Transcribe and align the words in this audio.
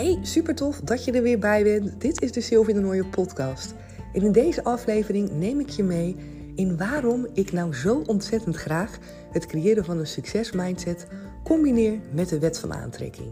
Hey, 0.00 0.18
super 0.22 0.54
tof 0.54 0.80
dat 0.80 1.04
je 1.04 1.12
er 1.12 1.22
weer 1.22 1.38
bij 1.38 1.62
bent. 1.62 2.00
Dit 2.00 2.22
is 2.22 2.32
de 2.32 2.40
Sylvie 2.40 2.74
de 2.74 2.80
Nooie 2.80 3.04
podcast. 3.04 3.74
En 4.12 4.22
in 4.22 4.32
deze 4.32 4.64
aflevering 4.64 5.30
neem 5.30 5.60
ik 5.60 5.68
je 5.68 5.82
mee 5.82 6.16
in 6.54 6.76
waarom 6.76 7.26
ik 7.32 7.52
nou 7.52 7.74
zo 7.74 8.02
ontzettend 8.06 8.56
graag 8.56 8.98
het 9.32 9.46
creëren 9.46 9.84
van 9.84 9.98
een 9.98 10.06
succesmindset 10.06 11.06
combineer 11.44 11.98
met 12.12 12.28
de 12.28 12.38
wet 12.38 12.58
van 12.58 12.74
aantrekking. 12.74 13.28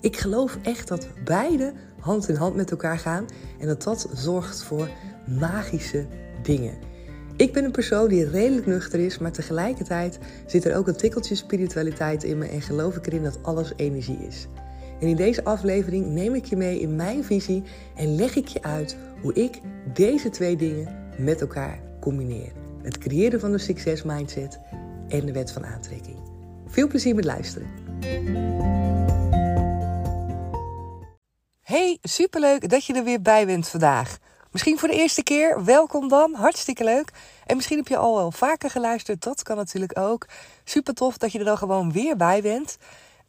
Ik 0.00 0.16
geloof 0.16 0.58
echt 0.62 0.88
dat 0.88 1.08
beide 1.24 1.72
hand 2.00 2.28
in 2.28 2.34
hand 2.34 2.54
met 2.54 2.70
elkaar 2.70 2.98
gaan 2.98 3.26
en 3.58 3.66
dat 3.66 3.82
dat 3.82 4.08
zorgt 4.14 4.62
voor 4.62 4.88
magische 5.38 6.06
dingen. 6.42 6.78
Ik 7.36 7.52
ben 7.52 7.64
een 7.64 7.70
persoon 7.70 8.08
die 8.08 8.30
redelijk 8.30 8.66
nuchter 8.66 9.00
is, 9.00 9.18
maar 9.18 9.32
tegelijkertijd 9.32 10.18
zit 10.46 10.64
er 10.64 10.76
ook 10.76 10.88
een 10.88 10.96
tikkeltje 10.96 11.34
spiritualiteit 11.34 12.24
in 12.24 12.38
me 12.38 12.46
en 12.46 12.62
geloof 12.62 12.96
ik 12.96 13.06
erin 13.06 13.22
dat 13.22 13.38
alles 13.42 13.72
energie 13.76 14.18
is. 14.26 14.48
En 15.00 15.08
in 15.08 15.16
deze 15.16 15.44
aflevering 15.44 16.06
neem 16.06 16.34
ik 16.34 16.44
je 16.44 16.56
mee 16.56 16.80
in 16.80 16.96
mijn 16.96 17.24
visie 17.24 17.62
en 17.96 18.14
leg 18.14 18.36
ik 18.36 18.48
je 18.48 18.62
uit 18.62 18.96
hoe 19.22 19.34
ik 19.34 19.60
deze 19.94 20.30
twee 20.30 20.56
dingen 20.56 21.12
met 21.18 21.40
elkaar 21.40 21.80
combineer. 22.00 22.52
Het 22.82 22.98
creëren 22.98 23.40
van 23.40 23.52
een 23.52 23.60
succesmindset 23.60 24.60
en 25.08 25.26
de 25.26 25.32
wet 25.32 25.52
van 25.52 25.66
aantrekking. 25.66 26.16
Veel 26.66 26.88
plezier 26.88 27.14
met 27.14 27.24
luisteren. 27.24 27.68
Hey, 31.62 31.98
superleuk 32.02 32.68
dat 32.68 32.84
je 32.84 32.94
er 32.94 33.04
weer 33.04 33.22
bij 33.22 33.46
bent 33.46 33.68
vandaag. 33.68 34.18
Misschien 34.50 34.78
voor 34.78 34.88
de 34.88 34.94
eerste 34.94 35.22
keer, 35.22 35.64
welkom 35.64 36.08
dan, 36.08 36.34
hartstikke 36.34 36.84
leuk. 36.84 37.10
En 37.46 37.56
misschien 37.56 37.76
heb 37.76 37.88
je 37.88 37.96
al 37.96 38.16
wel 38.16 38.32
vaker 38.32 38.70
geluisterd, 38.70 39.22
dat 39.22 39.42
kan 39.42 39.56
natuurlijk 39.56 39.98
ook. 39.98 40.26
Super 40.64 40.94
tof 40.94 41.18
dat 41.18 41.32
je 41.32 41.38
er 41.38 41.44
dan 41.44 41.58
gewoon 41.58 41.92
weer 41.92 42.16
bij 42.16 42.42
bent. 42.42 42.76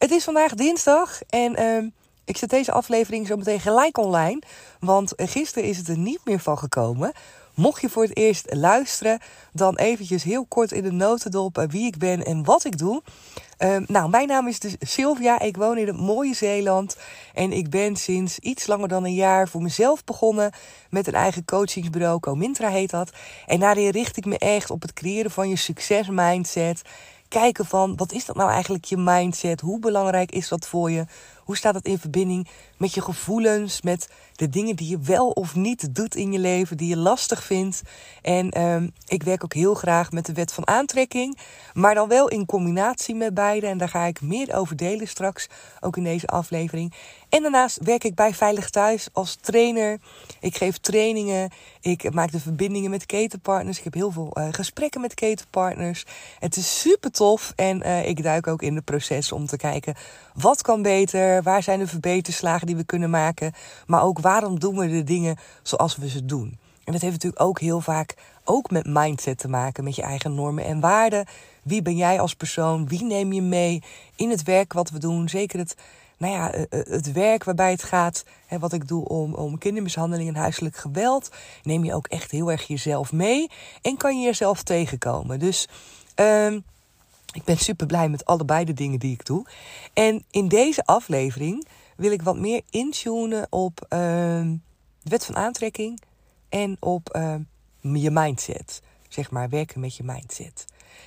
Het 0.02 0.10
is 0.10 0.24
vandaag 0.24 0.54
dinsdag 0.54 1.20
en 1.28 1.60
uh, 1.60 1.90
ik 2.24 2.36
zet 2.36 2.50
deze 2.50 2.72
aflevering 2.72 3.26
zo 3.26 3.36
meteen 3.36 3.60
gelijk 3.60 3.98
online. 3.98 4.42
Want 4.80 5.12
gisteren 5.16 5.68
is 5.68 5.76
het 5.76 5.88
er 5.88 5.98
niet 5.98 6.20
meer 6.24 6.40
van 6.40 6.58
gekomen. 6.58 7.12
Mocht 7.54 7.80
je 7.80 7.88
voor 7.88 8.02
het 8.02 8.16
eerst 8.16 8.54
luisteren, 8.54 9.20
dan 9.52 9.76
eventjes 9.76 10.22
heel 10.22 10.46
kort 10.46 10.72
in 10.72 10.82
de 10.82 10.92
notendop 10.92 11.66
wie 11.68 11.86
ik 11.86 11.98
ben 11.98 12.24
en 12.24 12.44
wat 12.44 12.64
ik 12.64 12.78
doe. 12.78 13.02
Uh, 13.58 13.76
nou, 13.86 14.10
mijn 14.10 14.28
naam 14.28 14.48
is 14.48 14.58
dus 14.58 14.76
Sylvia. 14.80 15.40
Ik 15.40 15.56
woon 15.56 15.78
in 15.78 15.86
het 15.86 15.96
mooie 15.96 16.34
Zeeland. 16.34 16.96
En 17.34 17.52
ik 17.52 17.70
ben 17.70 17.96
sinds 17.96 18.38
iets 18.38 18.66
langer 18.66 18.88
dan 18.88 19.04
een 19.04 19.14
jaar 19.14 19.48
voor 19.48 19.62
mezelf 19.62 20.04
begonnen 20.04 20.52
met 20.90 21.06
een 21.06 21.14
eigen 21.14 21.44
coachingsbureau. 21.44 22.20
Comintra 22.20 22.68
heet 22.68 22.90
dat. 22.90 23.12
En 23.46 23.60
daarin 23.60 23.90
richt 23.90 24.16
ik 24.16 24.24
me 24.24 24.38
echt 24.38 24.70
op 24.70 24.82
het 24.82 24.92
creëren 24.92 25.30
van 25.30 25.48
je 25.48 25.56
succesmindset 25.56 26.82
kijken 27.32 27.66
van 27.66 27.96
wat 27.96 28.12
is 28.12 28.24
dat 28.24 28.36
nou 28.36 28.50
eigenlijk 28.50 28.84
je 28.84 28.96
mindset? 28.96 29.60
Hoe 29.60 29.78
belangrijk 29.78 30.30
is 30.32 30.48
dat 30.48 30.68
voor 30.68 30.90
je? 30.90 31.04
Hoe 31.44 31.56
staat 31.56 31.74
het 31.74 31.86
in 31.86 31.98
verbinding 31.98 32.48
met 32.76 32.94
je 32.94 33.02
gevoelens, 33.02 33.82
met 33.82 34.08
de 34.32 34.48
dingen 34.48 34.76
die 34.76 34.88
je 34.88 34.98
wel 34.98 35.28
of 35.28 35.54
niet 35.54 35.94
doet 35.94 36.14
in 36.14 36.32
je 36.32 36.38
leven, 36.38 36.76
die 36.76 36.88
je 36.88 36.96
lastig 36.96 37.44
vindt? 37.44 37.82
En 38.22 38.58
uh, 38.58 38.88
ik 39.06 39.22
werk 39.22 39.44
ook 39.44 39.54
heel 39.54 39.74
graag 39.74 40.10
met 40.10 40.26
de 40.26 40.32
wet 40.32 40.52
van 40.52 40.66
aantrekking, 40.66 41.38
maar 41.72 41.94
dan 41.94 42.08
wel 42.08 42.28
in 42.28 42.46
combinatie 42.46 43.14
met 43.14 43.34
beide. 43.34 43.66
En 43.66 43.78
daar 43.78 43.88
ga 43.88 44.04
ik 44.04 44.20
meer 44.20 44.54
over 44.54 44.76
delen 44.76 45.08
straks, 45.08 45.48
ook 45.80 45.96
in 45.96 46.04
deze 46.04 46.26
aflevering. 46.26 46.94
En 47.28 47.42
daarnaast 47.42 47.78
werk 47.82 48.04
ik 48.04 48.14
bij 48.14 48.34
Veilig 48.34 48.70
Thuis 48.70 49.08
als 49.12 49.34
trainer. 49.34 49.98
Ik 50.40 50.56
geef 50.56 50.78
trainingen. 50.78 51.50
Ik 51.80 52.14
maak 52.14 52.32
de 52.32 52.40
verbindingen 52.40 52.90
met 52.90 53.06
ketenpartners. 53.06 53.78
Ik 53.78 53.84
heb 53.84 53.94
heel 53.94 54.10
veel 54.10 54.30
uh, 54.34 54.48
gesprekken 54.50 55.00
met 55.00 55.14
ketenpartners. 55.14 56.04
Het 56.38 56.56
is 56.56 56.80
super 56.80 57.10
tof. 57.10 57.52
En 57.56 57.86
uh, 57.86 58.08
ik 58.08 58.22
duik 58.22 58.46
ook 58.46 58.62
in 58.62 58.74
het 58.74 58.84
proces 58.84 59.32
om 59.32 59.46
te 59.46 59.56
kijken 59.56 59.94
wat 60.34 60.62
kan 60.62 60.82
beter. 60.82 61.42
Waar 61.42 61.62
zijn 61.62 61.78
de 61.78 61.86
verbeterslagen 61.86 62.66
die 62.66 62.76
we 62.76 62.84
kunnen 62.84 63.10
maken. 63.10 63.52
Maar 63.86 64.02
ook 64.02 64.18
waarom 64.18 64.58
doen 64.58 64.76
we 64.76 64.88
de 64.88 65.04
dingen 65.04 65.36
zoals 65.62 65.96
we 65.96 66.08
ze 66.08 66.24
doen. 66.24 66.58
En 66.84 66.92
dat 66.92 67.02
heeft 67.02 67.14
natuurlijk 67.14 67.42
ook 67.42 67.60
heel 67.60 67.80
vaak 67.80 68.14
ook 68.44 68.70
met 68.70 68.86
mindset 68.86 69.38
te 69.38 69.48
maken. 69.48 69.84
Met 69.84 69.96
je 69.96 70.02
eigen 70.02 70.34
normen 70.34 70.64
en 70.64 70.80
waarden. 70.80 71.26
Wie 71.62 71.82
ben 71.82 71.96
jij 71.96 72.20
als 72.20 72.34
persoon? 72.34 72.88
Wie 72.88 73.04
neem 73.04 73.32
je 73.32 73.42
mee 73.42 73.82
in 74.16 74.30
het 74.30 74.42
werk 74.42 74.72
wat 74.72 74.90
we 74.90 74.98
doen? 74.98 75.28
Zeker 75.28 75.58
het 75.58 75.76
nou 76.22 76.34
ja, 76.34 76.52
eh, 76.52 76.62
eh, 76.62 76.86
het 76.86 77.12
werk 77.12 77.44
waarbij 77.44 77.70
het 77.70 77.82
gaat, 77.82 78.24
hè, 78.46 78.58
wat 78.58 78.72
ik 78.72 78.88
doe 78.88 79.08
om, 79.08 79.34
om 79.34 79.58
kindermishandeling 79.58 80.28
en 80.28 80.34
huiselijk 80.34 80.76
geweld, 80.76 81.30
neem 81.62 81.84
je 81.84 81.94
ook 81.94 82.06
echt 82.06 82.30
heel 82.30 82.50
erg 82.50 82.66
jezelf 82.66 83.12
mee 83.12 83.50
en 83.82 83.96
kan 83.96 84.18
je 84.18 84.24
jezelf 84.24 84.62
tegenkomen. 84.62 85.38
Dus 85.38 85.68
uh, 86.20 86.56
ik 87.32 87.44
ben 87.44 87.58
super 87.58 87.86
blij 87.86 88.08
met 88.08 88.24
allebei 88.24 88.64
de 88.64 88.72
dingen 88.72 88.98
die 88.98 89.12
ik 89.12 89.24
doe. 89.24 89.46
En 89.92 90.24
in 90.30 90.48
deze 90.48 90.84
aflevering 90.84 91.66
wil 91.96 92.12
ik 92.12 92.22
wat 92.22 92.36
meer 92.36 92.62
intunen 92.70 93.46
op 93.50 93.80
uh, 93.84 93.98
de 95.00 95.10
wet 95.10 95.24
van 95.24 95.36
aantrekking 95.36 96.02
en 96.48 96.76
op 96.80 97.16
uh, 97.16 97.34
je 97.80 98.10
mindset. 98.10 98.82
Zeg 99.08 99.30
maar, 99.30 99.48
werken 99.48 99.80
met 99.80 99.96
je 99.96 100.02
mindset. 100.02 100.64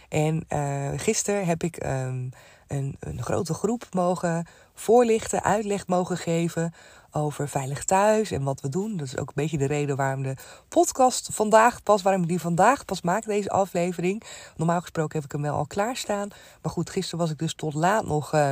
En 0.09 0.45
uh, 0.49 0.91
gisteren 0.95 1.45
heb 1.45 1.63
ik 1.63 1.85
um, 1.85 2.29
een, 2.67 2.95
een 2.99 3.23
grote 3.23 3.53
groep 3.53 3.87
mogen 3.91 4.47
voorlichten, 4.73 5.43
uitleg 5.43 5.87
mogen 5.87 6.17
geven 6.17 6.73
over 7.15 7.49
veilig 7.49 7.83
thuis 7.83 8.31
en 8.31 8.43
wat 8.43 8.61
we 8.61 8.69
doen. 8.69 8.97
Dat 8.97 9.07
is 9.07 9.17
ook 9.17 9.27
een 9.27 9.33
beetje 9.35 9.57
de 9.57 9.65
reden 9.65 9.95
waarom 9.95 10.23
de 10.23 10.35
podcast 10.67 11.29
vandaag 11.31 11.83
pas, 11.83 12.01
waarom 12.01 12.21
ik 12.21 12.27
die 12.27 12.39
vandaag 12.39 12.85
pas 12.85 13.01
maak, 13.01 13.25
deze 13.25 13.49
aflevering. 13.49 14.23
Normaal 14.55 14.81
gesproken 14.81 15.15
heb 15.15 15.25
ik 15.25 15.31
hem 15.31 15.41
wel 15.41 15.55
al 15.55 15.67
klaarstaan. 15.67 16.29
Maar 16.61 16.71
goed, 16.71 16.89
gisteren 16.89 17.19
was 17.19 17.29
ik 17.31 17.39
dus 17.39 17.53
tot 17.53 17.73
laat 17.73 18.05
nog, 18.05 18.33
uh, 18.33 18.51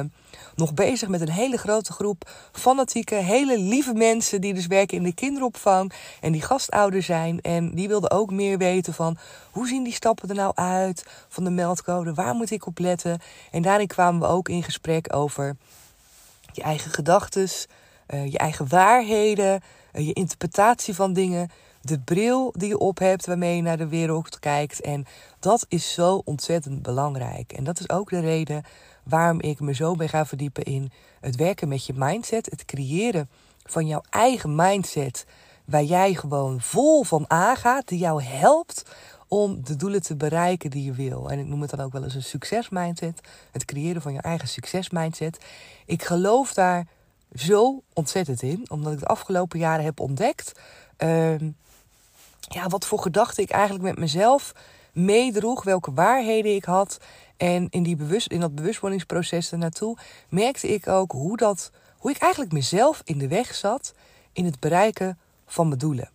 nog 0.56 0.74
bezig 0.74 1.10
met 1.10 1.22
een 1.22 1.30
hele 1.30 1.58
grote 1.58 1.92
groep 1.94 2.30
fanatieke, 2.52 3.16
hele 3.16 3.60
lieve 3.60 3.94
mensen 3.94 4.42
die 4.42 4.54
dus 4.54 4.68
werken 4.68 4.98
in 4.98 5.04
de 5.04 5.14
kinderopvang 5.14 5.94
en 6.22 6.32
die 6.32 6.42
gastouder 6.42 7.04
zijn. 7.04 7.42
En 7.42 7.76
die 7.76 7.88
wilden 7.88 8.12
ook 8.12 8.32
meer 8.32 8.58
weten 8.58 8.94
van 8.94 9.18
hoe 9.52 9.68
zien 9.68 9.84
die 9.84 9.94
stappen 9.94 10.30
er 10.30 10.36
nou 10.36 10.52
uit 10.56 11.06
van 11.28 11.44
de 11.44 11.50
meldcode, 11.50 12.14
waar 12.14 12.34
moet 12.34 12.52
ik 12.52 12.66
op 12.66 12.80
letten. 12.80 13.20
En 13.52 13.62
daarin 13.62 13.88
kwamen 13.88 14.03
we 14.12 14.26
ook 14.26 14.50
in 14.50 14.64
gesprek 14.64 15.16
over 15.16 15.56
je 16.52 16.62
eigen 16.62 16.92
gedachten, 16.92 17.50
uh, 18.08 18.32
je 18.32 18.38
eigen 18.38 18.68
waarheden, 18.70 19.62
uh, 19.94 20.08
je 20.08 20.14
interpretatie 20.14 20.94
van 20.94 21.14
dingen, 21.14 21.50
de 21.82 22.00
bril 22.00 22.54
die 22.58 22.68
je 22.68 22.78
op 22.78 23.00
hebt 23.00 23.26
waarmee 23.26 23.56
je 23.56 23.62
naar 23.62 23.78
de 23.78 23.88
wereld 23.88 24.40
kijkt. 24.40 24.82
En 24.82 25.06
dat 25.40 25.66
is 25.70 25.94
zo 25.94 26.22
ontzettend 26.26 26.82
belangrijk. 26.82 27.54
En 27.54 27.64
dat 27.64 27.80
is 27.80 27.90
ook 27.90 28.10
de 28.10 28.20
reden 28.20 28.64
waarom 29.04 29.42
ik 29.42 29.60
me 29.60 29.74
zo 29.74 29.96
ben 29.96 30.10
gaan 30.10 30.28
verdiepen 30.28 30.64
in 30.64 30.92
het 31.20 31.36
werken 31.36 31.68
met 31.68 31.86
je 31.86 31.94
mindset, 31.96 32.50
het 32.50 32.66
creëren 32.66 33.30
van 33.64 33.88
jouw 33.88 34.02
eigen 34.10 34.56
mindset, 34.56 35.26
waar 35.66 35.84
jij 35.84 36.14
gewoon 36.14 36.62
vol 36.62 37.04
van 37.04 37.26
aangaat, 37.28 37.88
die 37.88 38.00
jou 38.00 38.24
helpt 38.24 38.84
om 39.34 39.64
de 39.64 39.76
doelen 39.76 40.02
te 40.02 40.16
bereiken 40.16 40.70
die 40.70 40.84
je 40.84 40.92
wil. 40.92 41.30
En 41.30 41.40
ik 41.40 41.46
noem 41.46 41.62
het 41.62 41.70
dan 41.70 41.80
ook 41.80 41.92
wel 41.92 42.04
eens 42.04 42.16
een 42.16 42.24
succesmindset. 42.24 43.22
Het 43.52 43.66
creëren 43.66 44.02
van 44.02 44.14
je 44.14 44.22
eigen 44.22 44.48
succesmindset. 44.48 45.38
Ik 45.86 46.04
geloof 46.04 46.54
daar 46.54 46.88
zo 47.36 47.82
ontzettend 47.94 48.42
in, 48.42 48.66
omdat 48.70 48.94
ik 48.94 49.00
de 49.00 49.06
afgelopen 49.06 49.60
jaren 49.60 49.86
heb 49.86 50.00
ontdekt. 50.00 50.52
Uh, 50.98 51.40
ja, 52.40 52.68
wat 52.68 52.86
voor 52.86 53.00
gedachten 53.00 53.44
ik 53.44 53.50
eigenlijk 53.50 53.84
met 53.84 53.98
mezelf 53.98 54.54
meedroeg, 54.92 55.64
welke 55.64 55.94
waarheden 55.94 56.56
ik 56.56 56.66
had. 56.66 56.98
En 57.38 57.68
in, 57.70 57.84
die 57.84 57.96
bewust, 57.96 58.32
in 58.32 58.40
dat 58.40 58.56
bewustwordingsproces 58.56 59.52
ernaartoe 59.52 59.98
merkte 60.30 60.68
ik 60.68 60.88
ook 60.88 61.12
hoe, 61.12 61.38
dat, 61.38 61.72
hoe 61.98 62.12
ik 62.12 62.18
eigenlijk 62.18 62.52
mezelf 62.54 63.02
in 63.04 63.18
de 63.18 63.28
weg 63.28 63.56
zat 63.56 63.94
in 64.34 64.46
het 64.46 64.60
bereiken 64.60 65.20
van 65.46 65.68
mijn 65.68 65.80
doelen. 65.80 66.13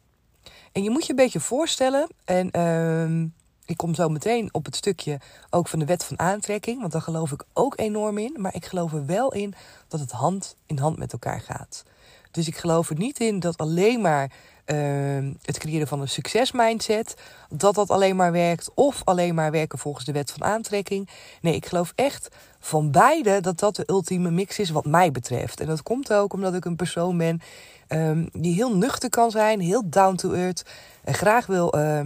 En 0.78 0.84
je 0.84 0.90
moet 0.90 1.04
je 1.04 1.10
een 1.10 1.16
beetje 1.16 1.40
voorstellen, 1.40 2.08
en 2.24 2.50
uh, 2.56 3.28
ik 3.64 3.76
kom 3.76 3.94
zo 3.94 4.08
meteen 4.08 4.48
op 4.52 4.64
het 4.64 4.76
stukje 4.76 5.20
ook 5.50 5.68
van 5.68 5.78
de 5.78 5.84
wet 5.84 6.04
van 6.04 6.18
aantrekking, 6.18 6.80
want 6.80 6.92
daar 6.92 7.02
geloof 7.02 7.32
ik 7.32 7.44
ook 7.52 7.78
enorm 7.78 8.18
in. 8.18 8.36
Maar 8.36 8.54
ik 8.54 8.66
geloof 8.66 8.92
er 8.92 9.06
wel 9.06 9.32
in 9.32 9.54
dat 9.88 10.00
het 10.00 10.10
hand 10.10 10.56
in 10.66 10.78
hand 10.78 10.98
met 10.98 11.12
elkaar 11.12 11.40
gaat. 11.40 11.84
Dus 12.30 12.48
ik 12.48 12.56
geloof 12.56 12.90
er 12.90 12.96
niet 12.96 13.20
in 13.20 13.40
dat 13.40 13.56
alleen 13.56 14.00
maar 14.00 14.30
uh, 14.66 15.30
het 15.42 15.58
creëren 15.58 15.86
van 15.86 16.00
een 16.00 16.08
succesmindset, 16.08 17.14
dat 17.48 17.74
dat 17.74 17.90
alleen 17.90 18.16
maar 18.16 18.32
werkt, 18.32 18.70
of 18.74 19.02
alleen 19.04 19.34
maar 19.34 19.50
werken 19.50 19.78
volgens 19.78 20.04
de 20.04 20.12
wet 20.12 20.30
van 20.30 20.44
aantrekking. 20.44 21.08
Nee, 21.40 21.54
ik 21.54 21.66
geloof 21.66 21.92
echt 21.94 22.28
van 22.60 22.90
beide 22.90 23.40
dat 23.40 23.58
dat 23.58 23.76
de 23.76 23.84
ultieme 23.86 24.30
mix 24.30 24.58
is 24.58 24.70
wat 24.70 24.84
mij 24.84 25.10
betreft. 25.10 25.60
En 25.60 25.66
dat 25.66 25.82
komt 25.82 26.12
ook 26.12 26.32
omdat 26.32 26.54
ik 26.54 26.64
een 26.64 26.76
persoon 26.76 27.16
ben 27.18 27.40
um, 27.88 28.28
die 28.32 28.54
heel 28.54 28.76
nuchter 28.76 29.10
kan 29.10 29.30
zijn, 29.30 29.60
heel 29.60 29.82
down 29.90 30.14
to 30.14 30.32
earth 30.32 30.64
en 31.04 31.14
graag 31.14 31.46
wil. 31.46 31.76
Uh, 31.76 32.00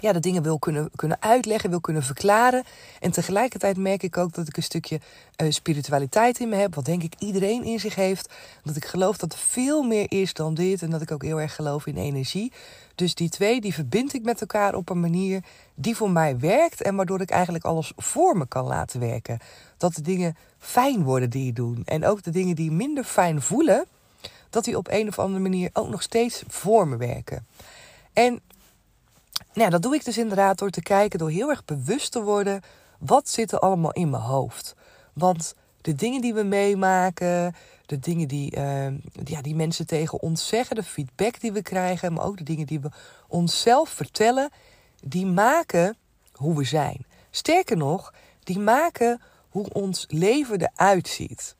ja, 0.00 0.12
de 0.12 0.20
dingen 0.20 0.42
wil 0.42 0.58
kunnen, 0.58 0.90
kunnen 0.94 1.22
uitleggen, 1.22 1.70
wil 1.70 1.80
kunnen 1.80 2.02
verklaren. 2.02 2.64
En 3.00 3.10
tegelijkertijd 3.10 3.76
merk 3.76 4.02
ik 4.02 4.16
ook 4.16 4.32
dat 4.32 4.48
ik 4.48 4.56
een 4.56 4.62
stukje 4.62 5.00
uh, 5.42 5.50
spiritualiteit 5.50 6.38
in 6.38 6.48
me 6.48 6.56
heb. 6.56 6.74
Wat 6.74 6.84
denk 6.84 7.02
ik 7.02 7.14
iedereen 7.18 7.64
in 7.64 7.80
zich 7.80 7.94
heeft. 7.94 8.32
Dat 8.62 8.76
ik 8.76 8.84
geloof 8.84 9.16
dat 9.16 9.32
er 9.32 9.38
veel 9.38 9.82
meer 9.82 10.06
is 10.08 10.34
dan 10.34 10.54
dit. 10.54 10.82
En 10.82 10.90
dat 10.90 11.02
ik 11.02 11.10
ook 11.10 11.22
heel 11.22 11.40
erg 11.40 11.54
geloof 11.54 11.86
in 11.86 11.96
energie. 11.96 12.52
Dus 12.94 13.14
die 13.14 13.28
twee, 13.28 13.60
die 13.60 13.74
verbind 13.74 14.14
ik 14.14 14.22
met 14.22 14.40
elkaar 14.40 14.74
op 14.74 14.88
een 14.88 15.00
manier 15.00 15.42
die 15.74 15.96
voor 15.96 16.10
mij 16.10 16.38
werkt. 16.38 16.82
En 16.82 16.96
waardoor 16.96 17.20
ik 17.20 17.30
eigenlijk 17.30 17.64
alles 17.64 17.92
voor 17.96 18.36
me 18.36 18.46
kan 18.46 18.66
laten 18.66 19.00
werken. 19.00 19.38
Dat 19.76 19.94
de 19.94 20.02
dingen 20.02 20.36
fijn 20.58 21.02
worden 21.02 21.30
die 21.30 21.44
je 21.44 21.52
doet. 21.52 21.78
En 21.84 22.06
ook 22.06 22.22
de 22.22 22.30
dingen 22.30 22.56
die 22.56 22.70
minder 22.70 23.04
fijn 23.04 23.42
voelen. 23.42 23.84
Dat 24.50 24.64
die 24.64 24.76
op 24.76 24.88
een 24.90 25.08
of 25.08 25.18
andere 25.18 25.42
manier 25.42 25.70
ook 25.72 25.88
nog 25.88 26.02
steeds 26.02 26.42
voor 26.46 26.88
me 26.88 26.96
werken. 26.96 27.46
En 28.12 28.40
nou, 29.52 29.70
dat 29.70 29.82
doe 29.82 29.94
ik 29.94 30.04
dus 30.04 30.18
inderdaad 30.18 30.58
door 30.58 30.70
te 30.70 30.82
kijken, 30.82 31.18
door 31.18 31.30
heel 31.30 31.50
erg 31.50 31.64
bewust 31.64 32.12
te 32.12 32.22
worden. 32.22 32.60
Wat 32.98 33.28
zit 33.28 33.52
er 33.52 33.58
allemaal 33.58 33.92
in 33.92 34.10
mijn 34.10 34.22
hoofd? 34.22 34.74
Want 35.12 35.54
de 35.80 35.94
dingen 35.94 36.20
die 36.20 36.34
we 36.34 36.42
meemaken, 36.42 37.54
de 37.86 37.98
dingen 37.98 38.28
die, 38.28 38.56
uh, 38.56 38.86
ja, 39.24 39.42
die 39.42 39.54
mensen 39.54 39.86
tegen 39.86 40.20
ons 40.20 40.48
zeggen, 40.48 40.76
de 40.76 40.82
feedback 40.82 41.40
die 41.40 41.52
we 41.52 41.62
krijgen, 41.62 42.12
maar 42.12 42.24
ook 42.24 42.36
de 42.36 42.44
dingen 42.44 42.66
die 42.66 42.80
we 42.80 42.90
onszelf 43.28 43.88
vertellen, 43.88 44.50
die 45.04 45.26
maken 45.26 45.96
hoe 46.32 46.56
we 46.56 46.64
zijn. 46.64 47.06
Sterker 47.30 47.76
nog, 47.76 48.14
die 48.42 48.58
maken 48.58 49.20
hoe 49.48 49.68
ons 49.72 50.04
leven 50.08 50.60
eruit 50.60 51.08
ziet. 51.08 51.56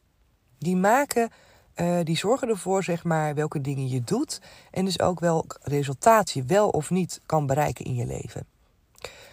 Die 0.59 0.77
maken 0.77 1.31
uh, 1.81 1.99
die 2.05 2.17
zorgen 2.17 2.49
ervoor, 2.49 2.85
zeg 2.85 3.05
maar, 3.05 3.35
welke 3.35 3.61
dingen 3.61 3.89
je 3.89 4.05
doet. 4.05 4.41
En 4.71 4.85
dus 4.85 5.01
ook 5.01 5.21
welk 5.21 5.59
resultaat 5.63 6.31
je 6.31 6.43
wel 6.43 6.69
of 6.69 6.91
niet 6.91 7.21
kan 7.27 7.47
bereiken 7.47 7.85
in 7.85 7.95
je 7.95 8.07
leven. 8.07 8.47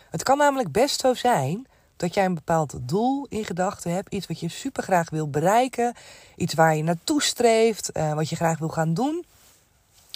Het 0.10 0.24
kan 0.24 0.38
namelijk 0.38 0.72
best 0.72 1.00
zo 1.00 1.14
zijn 1.14 1.68
dat 1.98 2.14
jij 2.14 2.26
een 2.26 2.34
bepaald 2.34 2.74
doel 2.82 3.26
in 3.30 3.46
gedachten 3.46 3.92
hebt. 3.92 4.14
Iets 4.14 4.28
wat 4.28 4.40
je 4.40 4.50
super 4.50 4.84
graag 4.84 5.10
wil 5.10 5.30
bereiken. 5.30 5.96
Iets 6.36 6.54
waar 6.54 6.76
je 6.76 6.84
naartoe 6.84 7.22
streeft. 7.22 7.90
Uh, 7.94 8.14
wat 8.14 8.30
je 8.30 8.36
graag 8.36 8.58
wil 8.60 8.70
gaan 8.70 8.94
doen. 8.94 9.26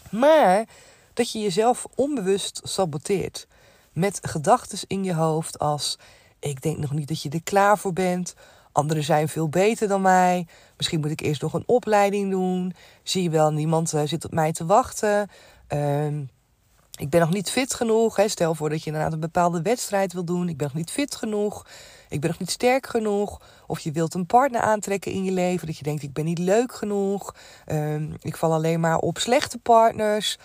Maar 0.10 0.66
dat 1.14 1.32
je 1.32 1.40
jezelf 1.40 1.88
onbewust 1.96 2.62
saboteert. 2.64 3.48
Met 3.94 4.20
gedachten 4.22 4.80
in 4.88 5.04
je 5.04 5.14
hoofd 5.14 5.60
als: 5.60 5.98
Ik 6.40 6.62
denk 6.62 6.78
nog 6.78 6.92
niet 6.92 7.08
dat 7.08 7.22
je 7.22 7.30
er 7.30 7.44
klaar 7.44 7.78
voor 7.78 7.94
bent. 7.94 8.34
Anderen 8.72 9.04
zijn 9.04 9.28
veel 9.28 9.50
beter 9.50 9.88
dan 9.88 10.02
mij. 10.02 10.48
Misschien 10.78 11.00
moet 11.00 11.12
ik 11.12 11.22
eerst 11.22 11.42
nog 11.42 11.54
een 11.54 11.64
opleiding 11.66 12.32
doen. 12.32 12.74
Zie 13.04 13.24
je 13.24 13.30
wel, 13.30 13.52
niemand 13.52 13.94
uh, 13.94 14.02
zit 14.06 14.26
op 14.26 14.32
mij 14.32 14.52
te 14.52 14.66
wachten. 14.66 15.30
Uh, 15.74 16.08
ik 17.00 17.10
ben 17.10 17.20
nog 17.20 17.30
niet 17.32 17.50
fit 17.52 17.74
genoeg. 17.74 18.20
Stel 18.26 18.56
voor 18.56 18.70
dat 18.70 18.80
je 18.80 18.86
inderdaad 18.86 19.14
een 19.14 19.20
bepaalde 19.20 19.62
wedstrijd 19.62 20.14
wil 20.14 20.24
doen. 20.24 20.50
Ik 20.50 20.58
ben 20.58 20.68
nog 20.68 20.76
niet 20.76 20.92
fit 20.92 21.16
genoeg. 21.16 21.66
Ik 22.10 22.20
ben 22.22 22.30
nog 22.30 22.40
niet 22.40 22.52
sterk 22.52 22.88
genoeg. 22.88 23.42
Of 23.68 23.80
je 23.80 23.92
wilt 23.92 24.14
een 24.14 24.26
partner 24.26 24.62
aantrekken 24.62 25.12
in 25.12 25.24
je 25.24 25.32
leven. 25.32 25.68
Dat 25.68 25.78
je 25.78 25.84
denkt, 25.84 26.04
ik 26.04 26.14
ben 26.14 26.26
niet 26.26 26.40
leuk 26.40 26.74
genoeg. 26.74 27.36
Uh, 27.68 27.96
ik 28.22 28.38
val 28.38 28.54
alleen 28.54 28.80
maar 28.80 28.98
op 28.98 29.18
slechte 29.18 29.58
partners. 29.58 30.38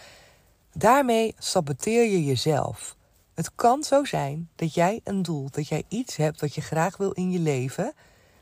Daarmee 0.73 1.35
saboteer 1.39 2.11
je 2.11 2.25
jezelf. 2.25 2.97
Het 3.35 3.51
kan 3.55 3.83
zo 3.83 4.05
zijn 4.05 4.49
dat 4.55 4.75
jij 4.75 5.01
een 5.05 5.23
doel, 5.23 5.49
dat 5.51 5.69
jij 5.69 5.85
iets 5.89 6.17
hebt 6.17 6.41
wat 6.41 6.55
je 6.55 6.61
graag 6.61 6.97
wil 6.97 7.11
in 7.11 7.31
je 7.31 7.39
leven 7.39 7.95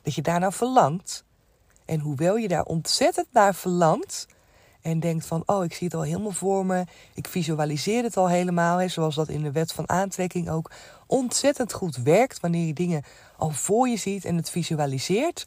dat 0.04 0.14
je 0.14 0.22
daarna 0.22 0.50
verlangt. 0.50 1.24
En 1.84 2.00
hoewel 2.00 2.36
je 2.36 2.48
daar 2.48 2.64
ontzettend 2.64 3.26
naar 3.32 3.54
verlangt 3.54 4.26
en 4.80 5.00
denkt 5.00 5.26
van, 5.26 5.42
oh, 5.46 5.64
ik 5.64 5.74
zie 5.74 5.86
het 5.86 5.96
al 5.96 6.02
helemaal 6.02 6.30
voor 6.30 6.66
me, 6.66 6.84
ik 7.14 7.28
visualiseer 7.28 8.02
het 8.02 8.16
al 8.16 8.28
helemaal, 8.28 8.78
hè, 8.78 8.88
zoals 8.88 9.14
dat 9.14 9.28
in 9.28 9.42
de 9.42 9.52
wet 9.52 9.72
van 9.72 9.88
aantrekking 9.88 10.50
ook 10.50 10.70
ontzettend 11.06 11.72
goed 11.72 11.96
werkt 11.96 12.40
wanneer 12.40 12.66
je 12.66 12.72
dingen 12.72 13.02
al 13.36 13.50
voor 13.50 13.88
je 13.88 13.96
ziet 13.96 14.24
en 14.24 14.36
het 14.36 14.50
visualiseert. 14.50 15.46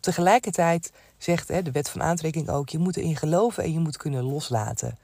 Tegelijkertijd 0.00 0.92
zegt 1.16 1.48
hè, 1.48 1.62
de 1.62 1.70
wet 1.70 1.88
van 1.88 2.02
aantrekking 2.02 2.48
ook, 2.48 2.68
je 2.68 2.78
moet 2.78 2.96
erin 2.96 3.16
geloven 3.16 3.64
en 3.64 3.72
je 3.72 3.78
moet 3.78 3.96
kunnen 3.96 4.24
loslaten. 4.24 4.98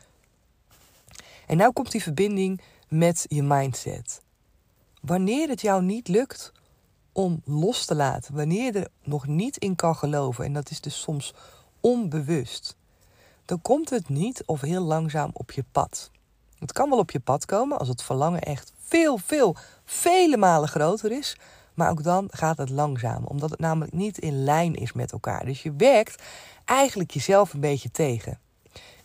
En 1.46 1.56
nou 1.56 1.72
komt 1.72 1.90
die 1.90 2.02
verbinding 2.02 2.60
met 2.88 3.26
je 3.28 3.42
mindset. 3.42 4.22
Wanneer 5.00 5.48
het 5.48 5.60
jou 5.60 5.82
niet 5.82 6.08
lukt 6.08 6.52
om 7.14 7.42
los 7.44 7.84
te 7.84 7.94
laten. 7.94 8.34
Wanneer 8.34 8.72
je 8.72 8.78
er 8.78 8.88
nog 9.02 9.26
niet 9.26 9.56
in 9.56 9.76
kan 9.76 9.96
geloven, 9.96 10.44
en 10.44 10.52
dat 10.52 10.70
is 10.70 10.80
dus 10.80 11.00
soms 11.00 11.34
onbewust, 11.80 12.76
dan 13.44 13.62
komt 13.62 13.90
het 13.90 14.08
niet 14.08 14.42
of 14.46 14.60
heel 14.60 14.82
langzaam 14.82 15.30
op 15.32 15.50
je 15.50 15.64
pad. 15.72 16.10
Het 16.58 16.72
kan 16.72 16.90
wel 16.90 16.98
op 16.98 17.10
je 17.10 17.20
pad 17.20 17.44
komen 17.44 17.78
als 17.78 17.88
het 17.88 18.02
verlangen 18.02 18.40
echt 18.40 18.72
veel, 18.78 19.18
veel, 19.18 19.56
vele 19.84 20.36
malen 20.36 20.68
groter 20.68 21.12
is. 21.12 21.36
Maar 21.74 21.90
ook 21.90 22.02
dan 22.02 22.28
gaat 22.30 22.58
het 22.58 22.70
langzaam, 22.70 23.24
omdat 23.24 23.50
het 23.50 23.60
namelijk 23.60 23.92
niet 23.92 24.18
in 24.18 24.44
lijn 24.44 24.74
is 24.74 24.92
met 24.92 25.12
elkaar. 25.12 25.44
Dus 25.44 25.62
je 25.62 25.72
werkt 25.76 26.22
eigenlijk 26.64 27.10
jezelf 27.10 27.52
een 27.52 27.60
beetje 27.60 27.90
tegen. 27.90 28.38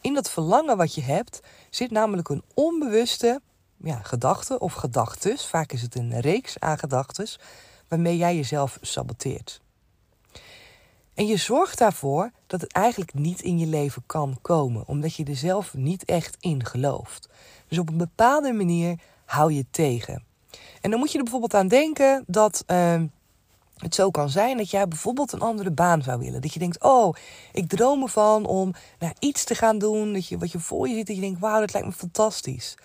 In 0.02 0.14
dat 0.14 0.30
verlangen 0.30 0.78
wat 0.78 0.96
je 0.96 1.02
hebt 1.02 1.40
zit 1.70 1.92
namelijk 1.92 2.30
een 2.30 2.44
onbewuste 2.54 3.42
ja, 3.84 4.00
gedachte 4.04 4.60
of 4.60 4.74
gedachtes. 4.74 5.46
Vaak 5.46 5.72
is 5.72 5.82
het 5.82 5.96
een 5.96 6.20
reeks 6.20 6.60
aan 6.60 6.80
gedachtes 6.80 7.40
waarmee 7.90 8.18
jij 8.18 8.36
jezelf 8.36 8.78
saboteert. 8.82 9.62
En 11.14 11.28
je 11.28 11.38
zorgt 11.38 11.78
daarvoor 11.78 12.32
dat 12.48 12.62
het 12.62 12.74
eigenlijk 12.74 13.14
niet 13.14 13.42
in 13.42 13.60
je 13.60 13.66
leven 13.66 14.04
kan 14.06 14.38
komen, 14.42 14.88
omdat 14.88 15.16
je 15.16 15.26
er 15.26 15.36
zelf 15.36 15.74
niet 15.74 16.06
echt 16.06 16.38
in 16.40 16.66
gelooft. 16.66 17.30
Dus 17.68 17.78
op 17.78 17.90
een 17.90 17.98
bepaalde 17.98 18.54
manier 18.54 19.00
hou 19.26 19.54
je 19.54 19.66
tegen. 19.72 20.24
En 20.82 20.92
dan 20.92 21.00
moet 21.00 21.12
je 21.12 21.18
er 21.18 21.24
bijvoorbeeld 21.24 21.54
aan 21.54 21.68
denken 21.68 22.24
dat 22.28 22.64
uh, 22.68 23.02
het 23.78 23.96
zo 23.96 24.12
kan 24.12 24.30
zijn 24.30 24.58
dat 24.58 24.70
jij 24.70 24.88
bijvoorbeeld 24.88 25.32
een 25.32 25.40
andere 25.40 25.72
baan 25.72 26.02
zou 26.02 26.20
willen. 26.20 26.42
Dat 26.42 26.54
je 26.54 26.60
denkt, 26.60 26.84
oh, 26.84 27.16
ik 27.52 27.70
droom 27.70 28.02
ervan 28.02 28.46
om 28.46 28.74
naar 29.00 29.16
iets 29.20 29.44
te 29.44 29.56
gaan 29.56 29.78
doen, 29.78 30.14
dat 30.14 30.28
je, 30.28 30.38
wat 30.38 30.52
je 30.52 30.60
voor 30.60 30.88
je 30.88 30.96
ziet, 30.96 31.08
dat 31.08 31.16
je 31.16 31.22
denkt, 31.22 31.40
wauw, 31.40 31.60
dat 31.60 31.74
lijkt 31.74 31.88
me 31.88 31.94
fantastisch. 31.94 32.76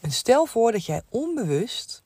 En 0.00 0.12
stel 0.12 0.46
voor 0.46 0.72
dat 0.72 0.84
jij 0.84 1.02
onbewust 1.08 2.02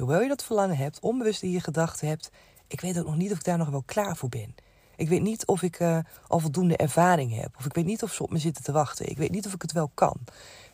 hoewel 0.00 0.22
je 0.22 0.28
dat 0.28 0.44
verlangen 0.44 0.76
hebt, 0.76 1.00
onbewust 1.00 1.42
in 1.42 1.50
je 1.50 1.60
gedachten 1.60 2.08
hebt, 2.08 2.30
ik 2.66 2.80
weet 2.80 2.98
ook 2.98 3.06
nog 3.06 3.16
niet 3.16 3.32
of 3.32 3.38
ik 3.38 3.44
daar 3.44 3.58
nog 3.58 3.68
wel 3.68 3.82
klaar 3.86 4.16
voor 4.16 4.28
ben. 4.28 4.54
Ik 4.96 5.08
weet 5.08 5.22
niet 5.22 5.46
of 5.46 5.62
ik 5.62 5.80
uh, 5.80 5.98
al 6.26 6.38
voldoende 6.38 6.76
ervaring 6.76 7.34
heb. 7.34 7.54
Of 7.58 7.64
ik 7.64 7.74
weet 7.74 7.84
niet 7.84 8.02
of 8.02 8.12
ze 8.12 8.22
op 8.22 8.30
me 8.30 8.38
zitten 8.38 8.64
te 8.64 8.72
wachten. 8.72 9.10
Ik 9.10 9.16
weet 9.16 9.30
niet 9.30 9.46
of 9.46 9.52
ik 9.52 9.62
het 9.62 9.72
wel 9.72 9.90
kan. 9.94 10.16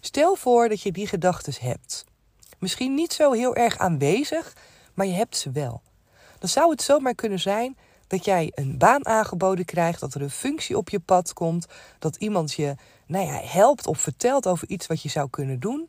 Stel 0.00 0.34
voor 0.34 0.68
dat 0.68 0.80
je 0.80 0.92
die 0.92 1.06
gedachten 1.06 1.52
hebt. 1.60 2.04
Misschien 2.58 2.94
niet 2.94 3.12
zo 3.12 3.32
heel 3.32 3.54
erg 3.54 3.78
aanwezig, 3.78 4.56
maar 4.94 5.06
je 5.06 5.12
hebt 5.12 5.36
ze 5.36 5.50
wel. 5.50 5.82
Dan 6.38 6.48
zou 6.48 6.70
het 6.70 6.82
zomaar 6.82 7.14
kunnen 7.14 7.40
zijn 7.40 7.76
dat 8.06 8.24
jij 8.24 8.52
een 8.54 8.78
baan 8.78 9.06
aangeboden 9.06 9.64
krijgt, 9.64 10.00
dat 10.00 10.14
er 10.14 10.22
een 10.22 10.30
functie 10.30 10.76
op 10.76 10.88
je 10.88 11.00
pad 11.00 11.32
komt, 11.32 11.66
dat 11.98 12.16
iemand 12.16 12.52
je 12.52 12.74
nou 13.06 13.26
ja, 13.26 13.40
helpt 13.42 13.86
of 13.86 14.00
vertelt 14.00 14.46
over 14.46 14.68
iets 14.68 14.86
wat 14.86 15.02
je 15.02 15.08
zou 15.08 15.30
kunnen 15.30 15.60
doen 15.60 15.88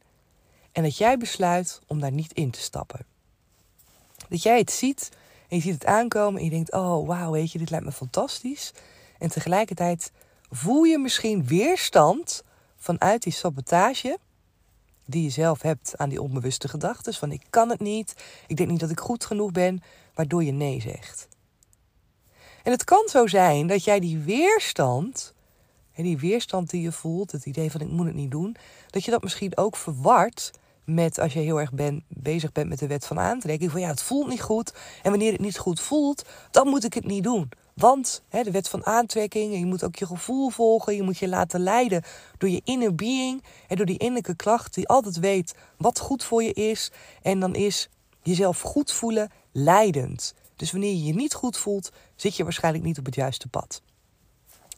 en 0.72 0.84
dat 0.84 0.98
jij 0.98 1.18
besluit 1.18 1.80
om 1.88 2.00
daar 2.00 2.12
niet 2.12 2.34
in 2.34 2.51
te 2.51 2.60
stappen. 2.60 3.06
Dat 4.29 4.44
jij 4.44 4.57
het 4.57 4.71
ziet 4.71 5.09
en 5.50 5.56
je 5.56 5.62
ziet 5.62 5.74
het 5.74 5.85
aankomen 5.85 6.39
en 6.39 6.45
je 6.45 6.51
denkt: 6.51 6.71
oh 6.71 7.07
wauw, 7.07 7.31
weet 7.31 7.51
je, 7.51 7.57
dit 7.57 7.69
lijkt 7.69 7.85
me 7.85 7.91
fantastisch. 7.91 8.74
En 9.19 9.29
tegelijkertijd 9.29 10.12
voel 10.50 10.84
je 10.84 11.00
misschien 11.00 11.46
weerstand 11.46 12.43
vanuit 12.75 13.24
die 13.24 13.34
sabotage 13.34 14.17
die 15.05 15.24
je 15.24 15.29
zelf 15.29 15.62
hebt 15.62 15.98
aan 15.98 16.10
die 16.10 16.22
onbewuste 16.22 16.67
gedachten. 16.67 17.13
Van 17.13 17.31
ik 17.31 17.43
kan 17.50 17.69
het 17.69 17.79
niet, 17.79 18.13
ik 18.48 18.57
denk 18.57 18.69
niet 18.69 18.79
dat 18.79 18.89
ik 18.89 19.00
goed 19.00 19.25
genoeg 19.25 19.51
ben, 19.51 19.84
waardoor 20.13 20.43
je 20.43 20.51
nee 20.51 20.81
zegt. 20.81 21.27
En 22.63 22.72
het 22.72 22.84
kan 22.84 23.07
zo 23.07 23.27
zijn 23.27 23.67
dat 23.67 23.84
jij 23.84 24.00
die 24.00 24.17
weerstand, 24.17 25.34
die 25.96 26.17
weerstand 26.17 26.69
die 26.69 26.81
je 26.81 26.91
voelt, 26.91 27.31
het 27.31 27.46
idee 27.46 27.72
van 27.72 27.81
ik 27.81 27.88
moet 27.88 28.05
het 28.05 28.15
niet 28.15 28.31
doen, 28.31 28.55
dat 28.89 29.03
je 29.05 29.12
dat 29.12 29.24
misschien 29.24 29.57
ook 29.57 29.75
verwart 29.75 30.51
met 30.88 31.20
als 31.20 31.34
je 31.34 31.39
heel 31.39 31.60
erg 31.60 31.74
ben, 31.74 32.03
bezig 32.08 32.51
bent 32.51 32.70
met 32.70 32.79
de 32.79 32.88
wet 32.88 33.06
van 33.06 33.20
aantrekking. 33.20 33.72
Van 33.72 33.82
ja, 33.82 33.88
het 33.88 34.01
voelt 34.01 34.27
niet 34.27 34.41
goed. 34.41 34.74
En 35.03 35.10
wanneer 35.10 35.32
het 35.32 35.41
niet 35.41 35.58
goed 35.58 35.79
voelt, 35.79 36.25
dan 36.51 36.67
moet 36.67 36.84
ik 36.84 36.94
het 36.94 37.06
niet 37.06 37.24
doen. 37.24 37.50
Want 37.74 38.24
hè, 38.29 38.44
de 38.44 38.51
wet 38.51 38.70
van 38.70 38.86
aantrekking, 38.86 39.58
je 39.58 39.65
moet 39.65 39.84
ook 39.84 39.96
je 39.96 40.06
gevoel 40.06 40.50
volgen. 40.50 40.96
Je 40.96 41.01
moet 41.01 41.17
je 41.17 41.27
laten 41.27 41.60
leiden 41.60 42.03
door 42.38 42.50
je 42.50 42.62
inner 42.63 42.96
being. 42.96 43.44
En 43.67 43.75
door 43.75 43.86
die 43.86 43.98
innerlijke 43.98 44.36
klacht 44.36 44.74
die 44.74 44.88
altijd 44.88 45.20
weet 45.20 45.56
wat 45.77 46.00
goed 46.00 46.24
voor 46.24 46.44
je 46.44 46.53
is. 46.53 46.91
En 47.22 47.39
dan 47.39 47.56
is 47.56 47.89
jezelf 48.24 48.62
goed 48.62 48.91
voelen 48.91 49.32
leidend. 49.51 50.34
Dus 50.56 50.72
wanneer 50.72 50.91
je 50.91 51.03
je 51.03 51.13
niet 51.13 51.34
goed 51.34 51.58
voelt, 51.58 51.91
zit 52.15 52.36
je 52.36 52.44
waarschijnlijk 52.44 52.84
niet 52.84 53.00
op 53.00 53.06
het 53.06 53.15
juiste 53.15 53.48
pad. 53.48 53.82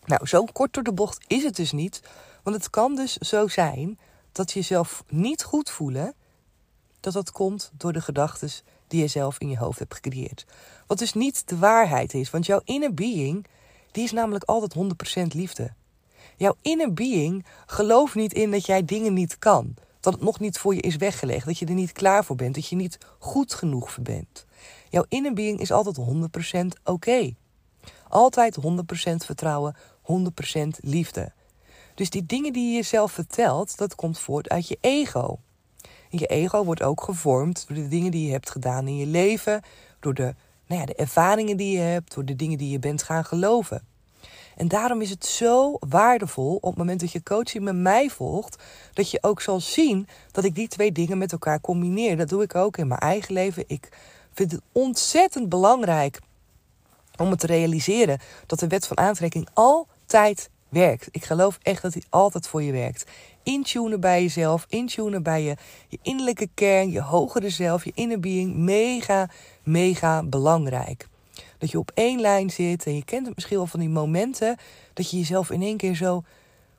Nou, 0.05 0.27
zo 0.27 0.43
kort 0.43 0.73
door 0.73 0.83
de 0.83 0.93
bocht 0.93 1.23
is 1.27 1.43
het 1.43 1.55
dus 1.55 1.71
niet. 1.71 2.01
Want 2.43 2.55
het 2.55 2.69
kan 2.69 2.95
dus 2.95 3.17
zo 3.17 3.47
zijn 3.47 3.99
dat 4.31 4.51
jezelf 4.51 5.03
niet 5.07 5.43
goed 5.43 5.69
voelen, 5.69 6.13
dat 6.99 7.13
dat 7.13 7.31
komt 7.31 7.71
door 7.73 7.93
de 7.93 8.01
gedachten 8.01 8.49
die 8.87 9.01
je 9.01 9.07
zelf 9.07 9.39
in 9.39 9.49
je 9.49 9.57
hoofd 9.57 9.79
hebt 9.79 9.93
gecreëerd. 9.93 10.45
Wat 10.87 10.97
dus 10.97 11.13
niet 11.13 11.47
de 11.47 11.57
waarheid 11.57 12.13
is, 12.13 12.29
want 12.29 12.45
jouw 12.45 12.61
inner 12.63 12.93
being, 12.93 13.45
die 13.91 14.03
is 14.03 14.11
namelijk 14.11 14.43
altijd 14.43 14.75
100% 15.23 15.35
liefde. 15.35 15.71
Jouw 16.37 16.55
inner 16.61 16.93
being 16.93 17.45
gelooft 17.65 18.15
niet 18.15 18.33
in 18.33 18.51
dat 18.51 18.65
jij 18.65 18.85
dingen 18.85 19.13
niet 19.13 19.37
kan. 19.39 19.75
dat 19.99 20.13
het 20.13 20.23
nog 20.23 20.39
niet 20.39 20.57
voor 20.57 20.75
je 20.75 20.81
is 20.81 20.95
weggelegd. 20.95 21.45
Dat 21.45 21.57
je 21.57 21.65
er 21.65 21.73
niet 21.73 21.91
klaar 21.91 22.25
voor 22.25 22.35
bent. 22.35 22.55
Dat 22.55 22.67
je 22.67 22.75
niet 22.75 22.97
goed 23.19 23.53
genoeg 23.53 23.91
voor 23.91 24.03
bent. 24.03 24.45
Jouw 24.89 25.05
inner 25.09 25.33
being 25.33 25.59
is 25.59 25.71
altijd 25.71 25.99
100% 25.99 26.81
oké. 26.83 27.35
Altijd 28.07 28.57
100% 28.57 28.61
vertrouwen, 29.25 29.75
100% 30.01 30.67
liefde. 30.79 31.31
Dus 31.99 32.09
die 32.09 32.25
dingen 32.25 32.53
die 32.53 32.69
je 32.69 32.75
jezelf 32.75 33.11
vertelt, 33.11 33.77
dat 33.77 33.95
komt 33.95 34.19
voort 34.19 34.49
uit 34.49 34.67
je 34.67 34.77
ego. 34.81 35.39
En 35.81 36.19
je 36.19 36.25
ego 36.25 36.63
wordt 36.63 36.83
ook 36.83 37.03
gevormd 37.03 37.65
door 37.67 37.77
de 37.77 37.87
dingen 37.87 38.11
die 38.11 38.25
je 38.25 38.31
hebt 38.31 38.49
gedaan 38.49 38.87
in 38.87 38.95
je 38.95 39.05
leven, 39.05 39.61
door 39.99 40.13
de, 40.13 40.35
nou 40.67 40.79
ja, 40.79 40.85
de 40.85 40.95
ervaringen 40.95 41.57
die 41.57 41.77
je 41.77 41.83
hebt, 41.83 42.13
door 42.13 42.25
de 42.25 42.35
dingen 42.35 42.57
die 42.57 42.69
je 42.69 42.79
bent 42.79 43.03
gaan 43.03 43.25
geloven. 43.25 43.83
En 44.55 44.67
daarom 44.67 45.01
is 45.01 45.09
het 45.09 45.25
zo 45.25 45.77
waardevol 45.79 46.55
op 46.55 46.69
het 46.69 46.77
moment 46.77 46.99
dat 46.99 47.11
je 47.11 47.23
coaching 47.23 47.63
met 47.63 47.75
mij 47.75 48.09
volgt, 48.09 48.63
dat 48.93 49.11
je 49.11 49.17
ook 49.21 49.41
zal 49.41 49.59
zien 49.59 50.07
dat 50.31 50.43
ik 50.43 50.55
die 50.55 50.67
twee 50.67 50.91
dingen 50.91 51.17
met 51.17 51.31
elkaar 51.31 51.61
combineer. 51.61 52.17
Dat 52.17 52.29
doe 52.29 52.43
ik 52.43 52.55
ook 52.55 52.77
in 52.77 52.87
mijn 52.87 52.99
eigen 52.99 53.33
leven. 53.33 53.63
Ik 53.67 53.89
vind 54.33 54.51
het 54.51 54.61
ontzettend 54.71 55.49
belangrijk 55.49 56.19
om 57.17 57.29
het 57.29 57.39
te 57.39 57.47
realiseren 57.47 58.19
dat 58.45 58.59
de 58.59 58.67
wet 58.67 58.87
van 58.87 58.97
aantrekking 58.97 59.47
altijd 59.53 60.49
werkt. 60.69 61.07
Ik 61.11 61.25
geloof 61.25 61.57
echt 61.61 61.81
dat 61.81 61.93
hij 61.93 62.03
altijd 62.09 62.47
voor 62.47 62.63
je 62.63 62.71
werkt. 62.71 63.05
Intunen 63.43 63.99
bij 63.99 64.21
jezelf, 64.21 64.65
intunen 64.69 65.23
bij 65.23 65.43
je, 65.43 65.55
je 65.87 65.99
innerlijke 66.01 66.49
kern, 66.53 66.91
je 66.91 67.01
hogere 67.01 67.49
zelf, 67.49 67.85
je 67.85 67.91
inner 67.95 68.19
being. 68.19 68.55
Mega, 68.55 69.29
mega 69.63 70.23
belangrijk. 70.23 71.07
Dat 71.57 71.71
je 71.71 71.79
op 71.79 71.91
één 71.93 72.19
lijn 72.21 72.49
zit 72.49 72.85
en 72.85 72.95
je 72.95 73.05
kent 73.05 73.25
het 73.25 73.35
misschien 73.35 73.57
wel 73.57 73.67
van 73.67 73.79
die 73.79 73.89
momenten 73.89 74.57
dat 74.93 75.09
je 75.09 75.17
jezelf 75.17 75.51
in 75.51 75.61
één 75.61 75.77
keer 75.77 75.95
zo 75.95 76.23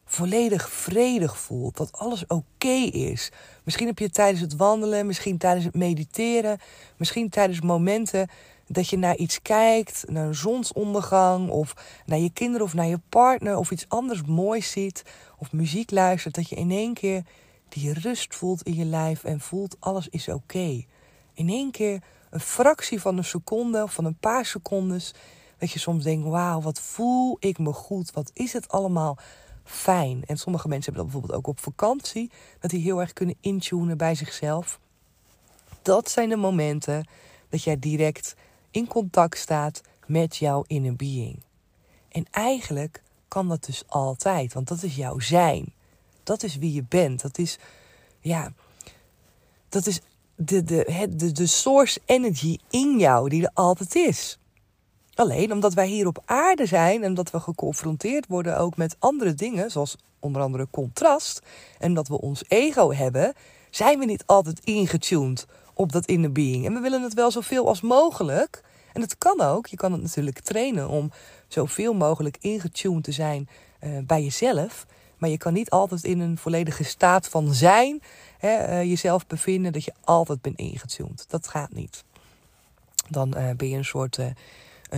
volledig 0.04 0.70
vredig 0.70 1.38
voelt. 1.38 1.76
Dat 1.76 1.92
alles 1.92 2.24
oké 2.26 2.76
is. 2.92 3.30
Misschien 3.64 3.86
heb 3.86 3.98
je 3.98 4.10
tijdens 4.10 4.40
het 4.40 4.56
wandelen, 4.56 5.06
misschien 5.06 5.38
tijdens 5.38 5.64
het 5.64 5.74
mediteren, 5.74 6.58
misschien 6.96 7.28
tijdens 7.28 7.60
momenten 7.60 8.28
dat 8.72 8.88
je 8.88 8.98
naar 8.98 9.16
iets 9.16 9.42
kijkt, 9.42 10.04
naar 10.08 10.26
een 10.26 10.34
zonsondergang 10.34 11.48
of 11.48 11.74
naar 12.06 12.18
je 12.18 12.30
kinderen 12.32 12.66
of 12.66 12.74
naar 12.74 12.86
je 12.86 13.00
partner 13.08 13.56
of 13.56 13.70
iets 13.70 13.88
anders 13.88 14.22
moois 14.22 14.70
ziet 14.70 15.04
of 15.38 15.52
muziek 15.52 15.90
luistert, 15.90 16.34
dat 16.34 16.48
je 16.48 16.56
in 16.56 16.70
één 16.70 16.94
keer 16.94 17.22
die 17.68 17.92
rust 17.92 18.34
voelt 18.34 18.62
in 18.62 18.74
je 18.74 18.84
lijf 18.84 19.24
en 19.24 19.40
voelt 19.40 19.76
alles 19.78 20.08
is 20.08 20.28
oké. 20.28 20.84
In 21.34 21.48
één 21.48 21.70
keer 21.70 22.02
een 22.30 22.40
fractie 22.40 23.00
van 23.00 23.16
een 23.16 23.24
seconde 23.24 23.82
of 23.82 23.92
van 23.92 24.04
een 24.04 24.18
paar 24.18 24.46
secondes 24.46 25.14
dat 25.58 25.70
je 25.70 25.78
soms 25.78 26.04
denkt, 26.04 26.28
wauw, 26.28 26.60
wat 26.60 26.80
voel 26.80 27.36
ik 27.40 27.58
me 27.58 27.72
goed, 27.72 28.10
wat 28.10 28.30
is 28.34 28.52
het 28.52 28.68
allemaal 28.68 29.18
fijn. 29.64 30.22
En 30.26 30.36
sommige 30.36 30.68
mensen 30.68 30.92
hebben 30.92 31.12
dat 31.12 31.12
bijvoorbeeld 31.12 31.46
ook 31.46 31.56
op 31.56 31.60
vakantie, 31.60 32.30
dat 32.60 32.70
die 32.70 32.82
heel 32.82 33.00
erg 33.00 33.12
kunnen 33.12 33.36
intunen 33.40 33.96
bij 33.96 34.14
zichzelf. 34.14 34.80
Dat 35.82 36.10
zijn 36.10 36.28
de 36.28 36.36
momenten 36.36 37.06
dat 37.48 37.62
jij 37.62 37.78
direct 37.78 38.34
in 38.70 38.86
contact 38.86 39.38
staat 39.38 39.80
met 40.06 40.36
jouw 40.36 40.64
inner 40.66 40.96
being. 40.96 41.42
En 42.08 42.26
eigenlijk 42.30 43.02
kan 43.28 43.48
dat 43.48 43.64
dus 43.64 43.82
altijd, 43.86 44.52
want 44.52 44.68
dat 44.68 44.82
is 44.82 44.96
jouw 44.96 45.18
zijn. 45.18 45.72
Dat 46.22 46.42
is 46.42 46.56
wie 46.56 46.72
je 46.72 46.84
bent. 46.88 47.20
Dat 47.20 47.38
is, 47.38 47.58
ja, 48.20 48.52
dat 49.68 49.86
is 49.86 50.00
de, 50.34 50.64
de, 50.64 51.08
de, 51.16 51.32
de 51.32 51.46
source 51.46 52.00
energy 52.04 52.58
in 52.70 52.98
jou 52.98 53.28
die 53.28 53.42
er 53.42 53.50
altijd 53.54 53.94
is. 53.94 54.38
Alleen 55.14 55.52
omdat 55.52 55.74
wij 55.74 55.86
hier 55.86 56.06
op 56.06 56.22
aarde 56.24 56.66
zijn 56.66 57.02
en 57.02 57.14
dat 57.14 57.30
we 57.30 57.40
geconfronteerd 57.40 58.26
worden 58.26 58.58
ook 58.58 58.76
met 58.76 58.96
andere 58.98 59.34
dingen, 59.34 59.70
zoals 59.70 59.96
onder 60.18 60.42
andere 60.42 60.68
contrast, 60.70 61.40
en 61.78 61.94
dat 61.94 62.08
we 62.08 62.20
ons 62.20 62.42
ego 62.48 62.92
hebben, 62.92 63.34
zijn 63.70 63.98
we 63.98 64.04
niet 64.04 64.22
altijd 64.26 64.64
ingetuned 64.64 65.46
op 65.80 65.92
dat 65.92 66.06
inner 66.06 66.32
being. 66.32 66.66
En 66.66 66.72
we 66.72 66.80
willen 66.80 67.02
het 67.02 67.14
wel 67.14 67.30
zoveel 67.30 67.68
als 67.68 67.80
mogelijk. 67.80 68.62
En 68.92 69.00
dat 69.00 69.18
kan 69.18 69.40
ook. 69.40 69.66
Je 69.66 69.76
kan 69.76 69.92
het 69.92 70.02
natuurlijk 70.02 70.38
trainen 70.38 70.88
om 70.88 71.12
zoveel 71.48 71.92
mogelijk 71.92 72.36
ingetuned 72.40 73.04
te 73.04 73.12
zijn 73.12 73.48
uh, 73.80 73.98
bij 74.04 74.22
jezelf. 74.22 74.86
Maar 75.18 75.30
je 75.30 75.38
kan 75.38 75.52
niet 75.52 75.70
altijd 75.70 76.04
in 76.04 76.20
een 76.20 76.38
volledige 76.38 76.84
staat 76.84 77.28
van 77.28 77.54
zijn 77.54 78.02
hè, 78.38 78.68
uh, 78.68 78.82
jezelf 78.82 79.26
bevinden 79.26 79.72
dat 79.72 79.84
je 79.84 79.92
altijd 80.04 80.40
bent 80.40 80.58
ingetuned. 80.58 81.24
Dat 81.28 81.48
gaat 81.48 81.72
niet. 81.72 82.04
Dan 83.08 83.34
uh, 83.36 83.50
ben 83.56 83.68
je 83.68 83.76
een 83.76 83.84
soort 83.84 84.18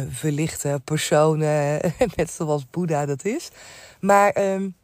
verlichte 0.09 0.81
persoon, 0.85 1.39
net 2.17 2.31
zoals 2.31 2.71
Boeddha 2.71 3.07
dat 3.07 3.25
is. 3.25 3.51
Maar 4.01 4.53
um, 4.53 4.75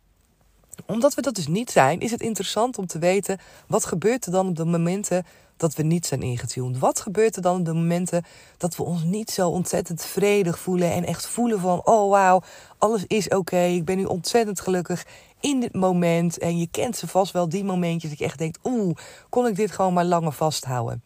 omdat 0.86 1.14
we 1.14 1.22
dat 1.22 1.34
dus 1.34 1.46
niet 1.46 1.70
zijn, 1.70 2.00
is 2.00 2.10
het 2.10 2.20
interessant 2.20 2.78
om 2.78 2.86
te 2.86 2.98
weten 2.98 3.38
wat 3.66 3.84
gebeurt 3.84 4.26
er 4.26 4.32
dan 4.32 4.48
op 4.48 4.56
de 4.56 4.64
momenten 4.64 5.26
dat 5.56 5.74
we 5.74 5.82
niet 5.82 6.06
zijn 6.06 6.22
ingetuned? 6.22 6.78
Wat 6.78 7.00
gebeurt 7.00 7.36
er 7.36 7.42
dan 7.42 7.58
op 7.58 7.64
de 7.64 7.72
momenten 7.72 8.24
dat 8.56 8.76
we 8.76 8.82
ons 8.82 9.02
niet 9.02 9.30
zo 9.30 9.48
ontzettend 9.48 10.04
vredig 10.04 10.58
voelen 10.58 10.92
en 10.92 11.04
echt 11.04 11.26
voelen 11.26 11.60
van, 11.60 11.86
oh 11.86 12.10
wauw, 12.10 12.42
alles 12.78 13.04
is 13.06 13.28
oké, 13.28 13.62
ik 13.62 13.84
ben 13.84 13.96
nu 13.96 14.04
ontzettend 14.04 14.60
gelukkig 14.60 15.06
in 15.40 15.60
dit 15.60 15.74
moment. 15.74 16.38
En 16.38 16.58
je 16.58 16.68
kent 16.70 16.96
ze 16.96 17.06
vast 17.06 17.32
wel, 17.32 17.48
die 17.48 17.64
momentjes 17.64 18.10
dat 18.10 18.18
je 18.18 18.24
echt 18.24 18.38
denkt, 18.38 18.58
oeh, 18.64 18.96
kon 19.28 19.46
ik 19.46 19.56
dit 19.56 19.70
gewoon 19.70 19.92
maar 19.92 20.04
langer 20.04 20.32
vasthouden? 20.32 21.02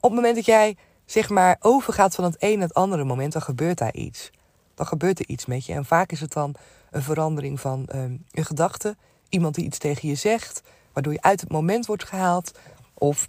Op 0.00 0.10
het 0.10 0.12
moment 0.12 0.34
dat 0.36 0.44
jij 0.44 0.76
zeg 1.06 1.28
maar 1.28 1.56
overgaat 1.60 2.14
van 2.14 2.24
het 2.24 2.36
een 2.38 2.58
naar 2.58 2.68
het 2.68 2.76
andere 2.76 3.04
moment, 3.04 3.32
dan 3.32 3.42
gebeurt 3.42 3.78
daar 3.78 3.94
iets. 3.94 4.30
Dan 4.78 4.86
gebeurt 4.86 5.18
er 5.18 5.28
iets 5.28 5.46
met 5.46 5.66
je. 5.66 5.72
En 5.72 5.84
vaak 5.84 6.12
is 6.12 6.20
het 6.20 6.32
dan 6.32 6.54
een 6.90 7.02
verandering 7.02 7.60
van 7.60 7.88
um, 7.94 8.24
een 8.30 8.44
gedachte, 8.44 8.96
iemand 9.28 9.54
die 9.54 9.64
iets 9.64 9.78
tegen 9.78 10.08
je 10.08 10.14
zegt, 10.14 10.62
waardoor 10.92 11.12
je 11.12 11.22
uit 11.22 11.40
het 11.40 11.50
moment 11.50 11.86
wordt 11.86 12.04
gehaald. 12.04 12.58
Of 12.94 13.28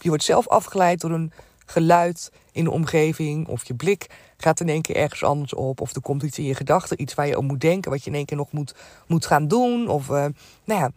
je 0.00 0.08
wordt 0.08 0.24
zelf 0.24 0.48
afgeleid 0.48 1.00
door 1.00 1.10
een 1.10 1.32
geluid 1.66 2.32
in 2.52 2.64
de 2.64 2.70
omgeving. 2.70 3.48
Of 3.48 3.64
je 3.64 3.74
blik 3.74 4.06
gaat 4.36 4.60
in 4.60 4.68
één 4.68 4.82
keer 4.82 4.96
ergens 4.96 5.24
anders 5.24 5.54
op. 5.54 5.80
Of 5.80 5.94
er 5.94 6.00
komt 6.00 6.22
iets 6.22 6.38
in 6.38 6.44
je 6.44 6.54
gedachten, 6.54 7.00
iets 7.00 7.14
waar 7.14 7.26
je 7.26 7.38
om 7.38 7.46
moet 7.46 7.60
denken, 7.60 7.90
wat 7.90 8.04
je 8.04 8.10
in 8.10 8.16
één 8.16 8.26
keer 8.26 8.36
nog 8.36 8.52
moet, 8.52 8.74
moet 9.06 9.26
gaan 9.26 9.48
doen. 9.48 9.88
Of 9.88 10.08
uh, 10.08 10.26
nou 10.64 10.80
ja, 10.80 10.90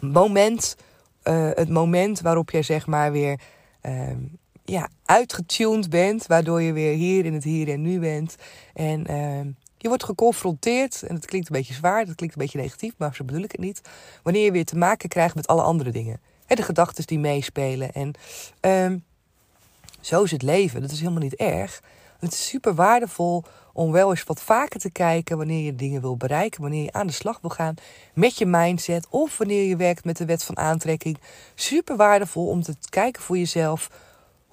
moment, 0.00 0.76
uh, 1.24 1.50
het 1.54 1.68
moment 1.68 2.20
waarop 2.20 2.50
jij 2.50 2.62
zeg 2.62 2.86
maar 2.86 3.12
weer 3.12 3.40
uh, 3.82 4.10
ja, 4.66 4.88
uitgetuned 5.04 5.90
bent. 5.90 6.26
Waardoor 6.26 6.62
je 6.62 6.72
weer 6.72 6.94
hier 6.94 7.24
in 7.24 7.34
het 7.34 7.44
hier 7.44 7.68
en 7.68 7.82
nu 7.82 8.00
bent. 8.00 8.36
En 8.74 9.06
ehm, 9.06 9.48
je 9.76 9.88
wordt 9.88 10.04
geconfronteerd, 10.04 11.02
en 11.02 11.14
het 11.14 11.26
klinkt 11.26 11.48
een 11.48 11.56
beetje 11.56 11.74
zwaar, 11.74 12.06
dat 12.06 12.14
klinkt 12.14 12.36
een 12.36 12.42
beetje 12.42 12.58
negatief, 12.58 12.92
maar 12.96 13.14
zo 13.14 13.24
bedoel 13.24 13.42
ik 13.42 13.52
het 13.52 13.60
niet. 13.60 13.80
Wanneer 14.22 14.44
je 14.44 14.52
weer 14.52 14.64
te 14.64 14.76
maken 14.76 15.08
krijgt 15.08 15.34
met 15.34 15.46
alle 15.46 15.62
andere 15.62 15.90
dingen. 15.90 16.20
de 16.46 16.62
gedachten 16.62 17.06
die 17.06 17.18
meespelen. 17.18 17.92
En 17.92 18.14
um, 18.60 19.04
zo 20.00 20.22
is 20.22 20.30
het 20.30 20.42
leven. 20.42 20.80
Dat 20.80 20.90
is 20.90 20.98
helemaal 20.98 21.22
niet 21.22 21.34
erg. 21.34 21.82
Het 22.18 22.32
is 22.32 22.48
super 22.48 22.74
waardevol 22.74 23.44
om 23.72 23.92
wel 23.92 24.10
eens 24.10 24.24
wat 24.24 24.42
vaker 24.42 24.80
te 24.80 24.90
kijken 24.90 25.36
wanneer 25.36 25.64
je 25.64 25.74
dingen 25.74 26.00
wil 26.00 26.16
bereiken, 26.16 26.60
wanneer 26.60 26.82
je 26.82 26.92
aan 26.92 27.06
de 27.06 27.12
slag 27.12 27.40
wil 27.40 27.50
gaan 27.50 27.74
met 28.14 28.38
je 28.38 28.46
mindset 28.46 29.06
of 29.10 29.38
wanneer 29.38 29.68
je 29.68 29.76
werkt 29.76 30.04
met 30.04 30.16
de 30.16 30.24
wet 30.24 30.42
van 30.42 30.56
aantrekking. 30.56 31.18
Super 31.54 31.96
waardevol 31.96 32.48
om 32.48 32.62
te 32.62 32.76
kijken 32.88 33.22
voor 33.22 33.38
jezelf 33.38 33.90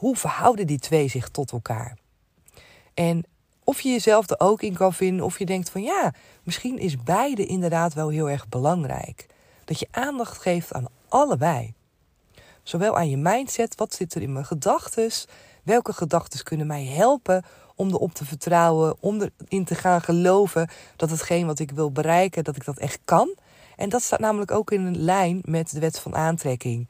hoe 0.03 0.15
verhouden 0.15 0.67
die 0.67 0.79
twee 0.79 1.07
zich 1.07 1.29
tot 1.29 1.51
elkaar. 1.51 1.97
En 2.93 3.23
of 3.63 3.81
je 3.81 3.89
jezelf 3.89 4.29
er 4.29 4.39
ook 4.39 4.61
in 4.61 4.73
kan 4.73 4.93
vinden, 4.93 5.25
of 5.25 5.39
je 5.39 5.45
denkt 5.45 5.69
van 5.69 5.81
ja, 5.81 6.13
misschien 6.43 6.79
is 6.79 7.03
beide 7.03 7.45
inderdaad 7.45 7.93
wel 7.93 8.09
heel 8.09 8.29
erg 8.29 8.49
belangrijk. 8.49 9.25
Dat 9.65 9.79
je 9.79 9.87
aandacht 9.91 10.37
geeft 10.37 10.73
aan 10.73 10.85
allebei. 11.07 11.73
Zowel 12.63 12.97
aan 12.97 13.09
je 13.09 13.17
mindset, 13.17 13.75
wat 13.75 13.93
zit 13.93 14.15
er 14.15 14.21
in 14.21 14.33
mijn 14.33 14.45
gedachten, 14.45 15.11
welke 15.63 15.93
gedachten 15.93 16.43
kunnen 16.43 16.67
mij 16.67 16.85
helpen 16.85 17.43
om 17.75 17.89
erop 17.89 18.13
te 18.13 18.25
vertrouwen, 18.25 18.95
om 18.99 19.21
erin 19.21 19.65
te 19.65 19.75
gaan 19.75 20.01
geloven 20.01 20.69
dat 20.95 21.09
hetgeen 21.09 21.45
wat 21.45 21.59
ik 21.59 21.71
wil 21.71 21.91
bereiken, 21.91 22.43
dat 22.43 22.55
ik 22.55 22.65
dat 22.65 22.77
echt 22.77 22.99
kan. 23.05 23.35
En 23.75 23.89
dat 23.89 24.01
staat 24.01 24.19
namelijk 24.19 24.51
ook 24.51 24.71
in 24.71 24.81
een 24.81 25.03
lijn 25.03 25.41
met 25.45 25.71
de 25.71 25.79
wet 25.79 25.99
van 25.99 26.15
aantrekking. 26.15 26.87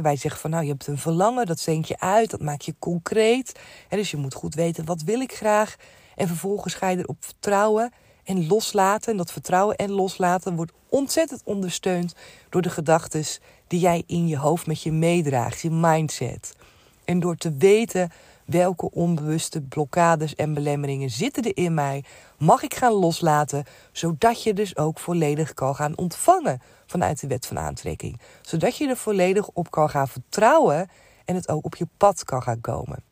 Wij 0.00 0.16
zeggen 0.16 0.40
van 0.40 0.50
nou, 0.50 0.62
je 0.62 0.70
hebt 0.70 0.86
een 0.86 0.98
verlangen, 0.98 1.46
dat 1.46 1.62
denk 1.64 1.84
je 1.84 2.00
uit, 2.00 2.30
dat 2.30 2.40
maak 2.40 2.60
je 2.60 2.74
concreet. 2.78 3.58
dus 3.88 4.10
je 4.10 4.16
moet 4.16 4.34
goed 4.34 4.54
weten, 4.54 4.84
wat 4.84 5.02
wil 5.02 5.20
ik 5.20 5.32
graag? 5.32 5.76
En 6.16 6.26
vervolgens 6.26 6.74
ga 6.74 6.88
je 6.88 6.98
erop 6.98 7.24
vertrouwen 7.24 7.92
en 8.24 8.46
loslaten. 8.46 9.10
En 9.12 9.16
dat 9.16 9.32
vertrouwen 9.32 9.76
en 9.76 9.90
loslaten 9.90 10.56
wordt 10.56 10.72
ontzettend 10.88 11.40
ondersteund 11.44 12.14
door 12.48 12.62
de 12.62 12.70
gedachten 12.70 13.24
die 13.66 13.80
jij 13.80 14.02
in 14.06 14.26
je 14.26 14.38
hoofd 14.38 14.66
met 14.66 14.82
je 14.82 14.92
meedraagt, 14.92 15.60
je 15.60 15.70
mindset. 15.70 16.56
En 17.04 17.20
door 17.20 17.36
te 17.36 17.56
weten 17.56 18.10
welke 18.44 18.90
onbewuste 18.90 19.60
blokkades 19.60 20.34
en 20.34 20.54
belemmeringen 20.54 21.10
zitten 21.10 21.42
er 21.42 21.56
in 21.56 21.74
mij, 21.74 22.04
mag 22.38 22.62
ik 22.62 22.74
gaan 22.74 22.92
loslaten, 22.92 23.64
zodat 23.92 24.42
je 24.42 24.54
dus 24.54 24.76
ook 24.76 24.98
volledig 24.98 25.54
kan 25.54 25.74
gaan 25.74 25.96
ontvangen 25.96 26.60
vanuit 26.92 27.20
de 27.20 27.26
wet 27.26 27.46
van 27.46 27.58
aantrekking. 27.58 28.20
Zodat 28.42 28.76
je 28.76 28.88
er 28.88 28.96
volledig 28.96 29.48
op 29.48 29.70
kan 29.70 29.90
gaan 29.90 30.08
vertrouwen 30.08 30.90
en 31.24 31.34
het 31.34 31.48
ook 31.48 31.64
op 31.64 31.76
je 31.76 31.86
pad 31.96 32.24
kan 32.24 32.42
gaan 32.42 32.60
komen. 32.60 33.04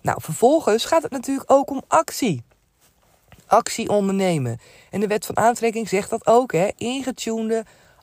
Nou, 0.00 0.22
vervolgens 0.22 0.84
gaat 0.84 1.02
het 1.02 1.12
natuurlijk 1.12 1.50
ook 1.52 1.70
om 1.70 1.82
actie. 1.88 2.42
Actie 3.46 3.88
ondernemen. 3.88 4.58
En 4.90 5.00
de 5.00 5.06
wet 5.06 5.26
van 5.26 5.36
aantrekking 5.36 5.88
zegt 5.88 6.10
dat 6.10 6.26
ook, 6.26 6.52
hè? 6.52 6.68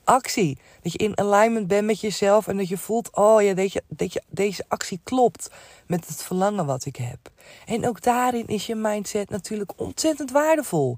Actie. 0.03 0.57
Dat 0.81 0.91
je 0.91 0.97
in 0.97 1.17
alignment 1.17 1.67
bent 1.67 1.85
met 1.85 1.99
jezelf 1.99 2.47
en 2.47 2.57
dat 2.57 2.67
je 2.67 2.77
voelt: 2.77 3.15
oh 3.15 3.41
ja, 3.41 3.53
deze, 3.53 3.81
deze, 3.87 4.23
deze 4.29 4.65
actie 4.67 4.99
klopt 5.03 5.49
met 5.87 6.07
het 6.07 6.23
verlangen 6.23 6.65
wat 6.65 6.85
ik 6.85 6.95
heb. 6.95 7.17
En 7.65 7.87
ook 7.87 8.01
daarin 8.01 8.47
is 8.47 8.65
je 8.65 8.75
mindset 8.75 9.29
natuurlijk 9.29 9.71
ontzettend 9.75 10.31
waardevol. 10.31 10.97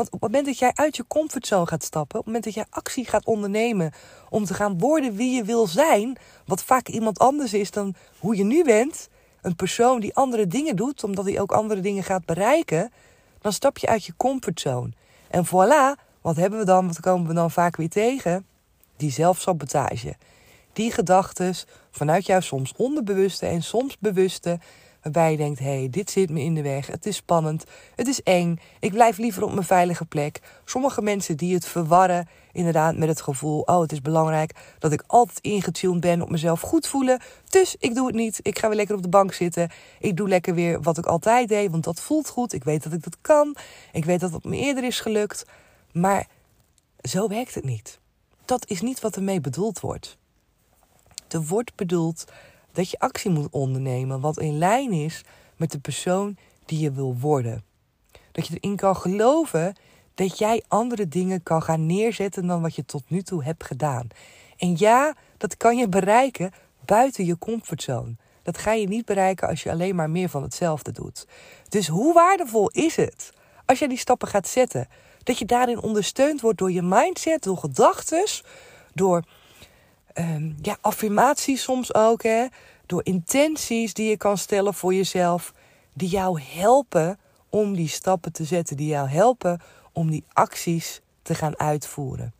Want 0.00 0.12
op 0.12 0.20
het 0.20 0.30
moment 0.30 0.48
dat 0.48 0.58
jij 0.58 0.70
uit 0.74 0.96
je 0.96 1.04
comfortzone 1.08 1.66
gaat 1.66 1.84
stappen, 1.84 2.18
op 2.18 2.24
het 2.24 2.34
moment 2.34 2.44
dat 2.44 2.54
jij 2.54 2.64
actie 2.70 3.06
gaat 3.06 3.24
ondernemen 3.24 3.92
om 4.28 4.44
te 4.44 4.54
gaan 4.54 4.78
worden 4.78 5.14
wie 5.14 5.34
je 5.34 5.44
wil 5.44 5.66
zijn, 5.66 6.16
wat 6.46 6.62
vaak 6.62 6.88
iemand 6.88 7.18
anders 7.18 7.54
is 7.54 7.70
dan 7.70 7.94
hoe 8.18 8.36
je 8.36 8.44
nu 8.44 8.64
bent, 8.64 9.08
een 9.42 9.56
persoon 9.56 10.00
die 10.00 10.14
andere 10.14 10.46
dingen 10.46 10.76
doet, 10.76 11.04
omdat 11.04 11.24
hij 11.24 11.40
ook 11.40 11.52
andere 11.52 11.80
dingen 11.80 12.02
gaat 12.02 12.24
bereiken, 12.24 12.92
dan 13.40 13.52
stap 13.52 13.78
je 13.78 13.86
uit 13.86 14.04
je 14.04 14.12
comfortzone. 14.16 14.90
En 15.30 15.46
voilà, 15.46 16.00
wat 16.20 16.36
hebben 16.36 16.58
we 16.58 16.64
dan? 16.64 16.86
Wat 16.86 17.00
komen 17.00 17.28
we 17.28 17.34
dan 17.34 17.50
vaak 17.50 17.76
weer 17.76 17.88
tegen? 17.88 18.46
Die 18.96 19.10
zelfsabotage. 19.10 20.16
Die 20.72 20.92
gedachten 20.92 21.54
vanuit 21.90 22.26
jou 22.26 22.42
soms 22.42 22.72
onderbewuste 22.76 23.46
en 23.46 23.62
soms 23.62 23.98
bewuste 23.98 24.58
Waarbij 25.02 25.30
je 25.30 25.36
denkt, 25.36 25.58
hé, 25.58 25.78
hey, 25.78 25.88
dit 25.90 26.10
zit 26.10 26.30
me 26.30 26.40
in 26.40 26.54
de 26.54 26.62
weg. 26.62 26.86
Het 26.86 27.06
is 27.06 27.16
spannend. 27.16 27.64
Het 27.94 28.08
is 28.08 28.22
eng. 28.22 28.58
Ik 28.80 28.92
blijf 28.92 29.18
liever 29.18 29.42
op 29.42 29.52
mijn 29.52 29.66
veilige 29.66 30.04
plek. 30.04 30.40
Sommige 30.64 31.02
mensen 31.02 31.36
die 31.36 31.54
het 31.54 31.64
verwarren 31.64 32.28
inderdaad 32.52 32.96
met 32.96 33.08
het 33.08 33.20
gevoel... 33.20 33.60
oh, 33.60 33.80
het 33.80 33.92
is 33.92 34.00
belangrijk 34.00 34.76
dat 34.78 34.92
ik 34.92 35.02
altijd 35.06 35.38
ingetuned 35.40 36.00
ben 36.00 36.22
op 36.22 36.30
mezelf 36.30 36.60
goed 36.60 36.86
voelen. 36.86 37.20
Dus 37.48 37.76
ik 37.78 37.94
doe 37.94 38.06
het 38.06 38.16
niet. 38.16 38.40
Ik 38.42 38.58
ga 38.58 38.66
weer 38.68 38.76
lekker 38.76 38.96
op 38.96 39.02
de 39.02 39.08
bank 39.08 39.32
zitten. 39.32 39.70
Ik 39.98 40.16
doe 40.16 40.28
lekker 40.28 40.54
weer 40.54 40.82
wat 40.82 40.98
ik 40.98 41.06
altijd 41.06 41.48
deed, 41.48 41.70
want 41.70 41.84
dat 41.84 42.00
voelt 42.00 42.28
goed. 42.28 42.52
Ik 42.52 42.64
weet 42.64 42.82
dat 42.82 42.92
ik 42.92 43.02
dat 43.02 43.16
kan. 43.20 43.56
Ik 43.92 44.04
weet 44.04 44.20
dat 44.20 44.32
het 44.32 44.44
me 44.44 44.56
eerder 44.56 44.84
is 44.84 45.00
gelukt. 45.00 45.44
Maar 45.92 46.26
zo 47.00 47.28
werkt 47.28 47.54
het 47.54 47.64
niet. 47.64 47.98
Dat 48.44 48.68
is 48.68 48.80
niet 48.80 49.00
wat 49.00 49.16
ermee 49.16 49.40
bedoeld 49.40 49.80
wordt. 49.80 50.18
Er 51.28 51.46
wordt 51.46 51.74
bedoeld 51.74 52.24
dat 52.72 52.90
je 52.90 52.98
actie 52.98 53.30
moet 53.30 53.50
ondernemen 53.50 54.20
wat 54.20 54.38
in 54.38 54.58
lijn 54.58 54.92
is 54.92 55.24
met 55.56 55.70
de 55.70 55.78
persoon 55.78 56.36
die 56.64 56.78
je 56.78 56.92
wil 56.92 57.16
worden. 57.18 57.64
Dat 58.32 58.46
je 58.46 58.58
erin 58.60 58.76
kan 58.76 58.96
geloven 58.96 59.74
dat 60.14 60.38
jij 60.38 60.62
andere 60.68 61.08
dingen 61.08 61.42
kan 61.42 61.62
gaan 61.62 61.86
neerzetten 61.86 62.46
dan 62.46 62.62
wat 62.62 62.74
je 62.74 62.84
tot 62.84 63.02
nu 63.06 63.22
toe 63.22 63.44
hebt 63.44 63.64
gedaan. 63.64 64.08
En 64.56 64.74
ja, 64.78 65.14
dat 65.36 65.56
kan 65.56 65.76
je 65.76 65.88
bereiken 65.88 66.50
buiten 66.84 67.24
je 67.24 67.38
comfortzone. 67.38 68.16
Dat 68.42 68.58
ga 68.58 68.72
je 68.72 68.88
niet 68.88 69.04
bereiken 69.04 69.48
als 69.48 69.62
je 69.62 69.70
alleen 69.70 69.94
maar 69.94 70.10
meer 70.10 70.28
van 70.28 70.42
hetzelfde 70.42 70.92
doet. 70.92 71.26
Dus 71.68 71.88
hoe 71.88 72.14
waardevol 72.14 72.70
is 72.70 72.96
het 72.96 73.32
als 73.66 73.78
jij 73.78 73.88
die 73.88 73.98
stappen 73.98 74.28
gaat 74.28 74.48
zetten? 74.48 74.88
Dat 75.22 75.38
je 75.38 75.44
daarin 75.44 75.80
ondersteund 75.80 76.40
wordt 76.40 76.58
door 76.58 76.72
je 76.72 76.82
mindset, 76.82 77.42
door 77.42 77.56
gedachten, 77.56 78.24
door 78.94 79.22
um, 80.14 80.56
ja, 80.62 80.76
affirmaties 80.80 81.62
soms 81.62 81.94
ook. 81.94 82.22
Hè? 82.22 82.46
Door 82.86 83.04
intenties 83.04 83.94
die 83.94 84.08
je 84.08 84.16
kan 84.16 84.38
stellen 84.38 84.74
voor 84.74 84.94
jezelf. 84.94 85.52
Die 85.92 86.08
jou 86.08 86.40
helpen 86.40 87.18
om 87.48 87.74
die 87.74 87.88
stappen 87.88 88.32
te 88.32 88.44
zetten. 88.44 88.76
Die 88.76 88.88
jou 88.88 89.08
helpen 89.08 89.60
om 89.92 90.10
die 90.10 90.24
acties 90.32 91.00
te 91.22 91.34
gaan 91.34 91.58
uitvoeren. 91.58 92.34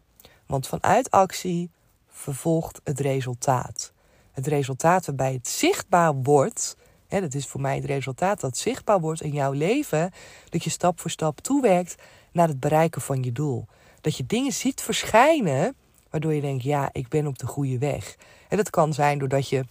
Want 0.47 0.67
vanuit 0.67 1.11
actie 1.11 1.71
vervolgt 2.09 2.81
het 2.85 3.01
resultaat. 3.01 3.93
Het 4.33 4.47
resultaat 4.47 5.07
waarbij 5.07 5.33
het 5.33 5.49
zichtbaar 5.49 6.15
wordt. 6.15 6.77
Hè, 7.07 7.21
dat 7.21 7.35
is 7.35 7.47
voor 7.47 7.61
mij 7.61 7.77
het 7.77 7.85
resultaat 7.85 8.41
dat 8.41 8.57
zichtbaar 8.57 9.01
wordt 9.01 9.23
in 9.23 9.33
jouw 9.33 9.53
leven. 9.53 10.13
Dat 10.49 10.65
je 10.65 10.71
stap 10.71 11.01
voor 11.01 11.11
stap 11.11 11.41
toewerkt 11.41 11.95
naar 12.33 12.49
het 12.49 12.61
bereiken 12.61 13.01
van 13.01 13.23
je 13.23 13.33
doel. 13.33 13.67
Dat 14.01 14.17
je 14.17 14.27
dingen 14.27 14.53
ziet 14.53 14.81
verschijnen 14.81 15.77
Waardoor 16.11 16.35
je 16.35 16.41
denkt, 16.41 16.63
ja, 16.63 16.89
ik 16.93 17.09
ben 17.09 17.27
op 17.27 17.39
de 17.39 17.47
goede 17.47 17.79
weg. 17.79 18.17
En 18.49 18.57
dat 18.57 18.71
kan 18.71 18.95
zijn 18.95 19.19
doordat 19.19 19.49
je 19.49 19.65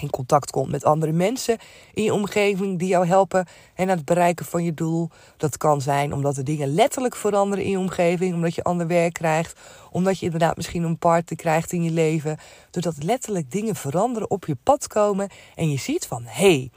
in 0.00 0.10
contact 0.10 0.50
komt 0.50 0.70
met 0.70 0.84
andere 0.84 1.12
mensen 1.12 1.58
in 1.94 2.02
je 2.02 2.14
omgeving 2.14 2.78
die 2.78 2.88
jou 2.88 3.06
helpen 3.06 3.46
en 3.74 3.90
aan 3.90 3.96
het 3.96 4.04
bereiken 4.04 4.46
van 4.46 4.64
je 4.64 4.74
doel. 4.74 5.10
Dat 5.36 5.56
kan 5.56 5.80
zijn 5.80 6.12
omdat 6.12 6.34
de 6.34 6.42
dingen 6.42 6.74
letterlijk 6.74 7.16
veranderen 7.16 7.64
in 7.64 7.70
je 7.70 7.78
omgeving, 7.78 8.34
omdat 8.34 8.54
je 8.54 8.62
ander 8.62 8.86
werk 8.86 9.12
krijgt, 9.12 9.60
omdat 9.90 10.18
je 10.18 10.24
inderdaad 10.24 10.56
misschien 10.56 10.82
een 10.82 10.98
partner 10.98 11.36
krijgt 11.38 11.72
in 11.72 11.82
je 11.82 11.90
leven. 11.90 12.38
Doordat 12.70 13.02
letterlijk 13.02 13.50
dingen 13.50 13.74
veranderen, 13.74 14.30
op 14.30 14.46
je 14.46 14.56
pad 14.62 14.86
komen 14.86 15.28
en 15.54 15.70
je 15.70 15.78
ziet 15.78 16.06
van 16.06 16.22
hé, 16.24 16.56
hey, 16.56 16.70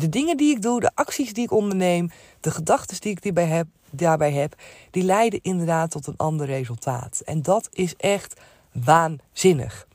de 0.00 0.08
dingen 0.08 0.36
die 0.36 0.54
ik 0.56 0.62
doe, 0.62 0.80
de 0.80 0.90
acties 0.94 1.32
die 1.32 1.44
ik 1.44 1.52
onderneem, 1.52 2.10
de 2.40 2.50
gedachten 2.50 3.00
die 3.00 3.10
ik 3.10 3.22
hierbij 3.22 3.46
heb, 3.46 3.66
daarbij 3.90 4.32
heb, 4.32 4.54
die 4.90 5.02
leiden 5.02 5.40
inderdaad 5.42 5.90
tot 5.90 6.06
een 6.06 6.16
ander 6.16 6.46
resultaat. 6.46 7.22
En 7.24 7.42
dat 7.42 7.68
is 7.72 7.96
echt 7.96 8.40
waanzinnig. 8.72 9.86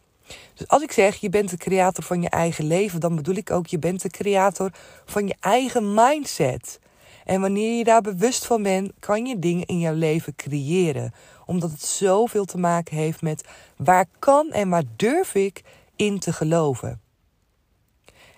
Dus 0.53 0.67
als 0.67 0.82
ik 0.82 0.91
zeg 0.91 1.15
je 1.15 1.30
bent 1.30 1.49
de 1.49 1.58
creator 1.58 2.03
van 2.03 2.21
je 2.21 2.30
eigen 2.30 2.65
leven, 2.65 2.99
dan 2.99 3.15
bedoel 3.15 3.36
ik 3.36 3.51
ook 3.51 3.67
je 3.67 3.80
bent 3.80 4.01
de 4.01 4.10
creator 4.10 4.71
van 5.06 5.27
je 5.27 5.36
eigen 5.39 5.93
mindset. 5.93 6.80
En 7.25 7.41
wanneer 7.41 7.77
je 7.77 7.84
daar 7.84 8.01
bewust 8.01 8.45
van 8.45 8.63
bent, 8.63 8.91
kan 8.99 9.25
je 9.25 9.39
dingen 9.39 9.65
in 9.65 9.80
jouw 9.80 9.93
leven 9.93 10.36
creëren. 10.36 11.13
Omdat 11.45 11.71
het 11.71 11.86
zoveel 11.86 12.45
te 12.45 12.58
maken 12.58 12.97
heeft 12.97 13.21
met 13.21 13.43
waar 13.77 14.06
kan 14.19 14.51
en 14.51 14.69
waar 14.69 14.84
durf 14.95 15.36
ik 15.36 15.63
in 15.95 16.19
te 16.19 16.34
geloven. 16.34 17.05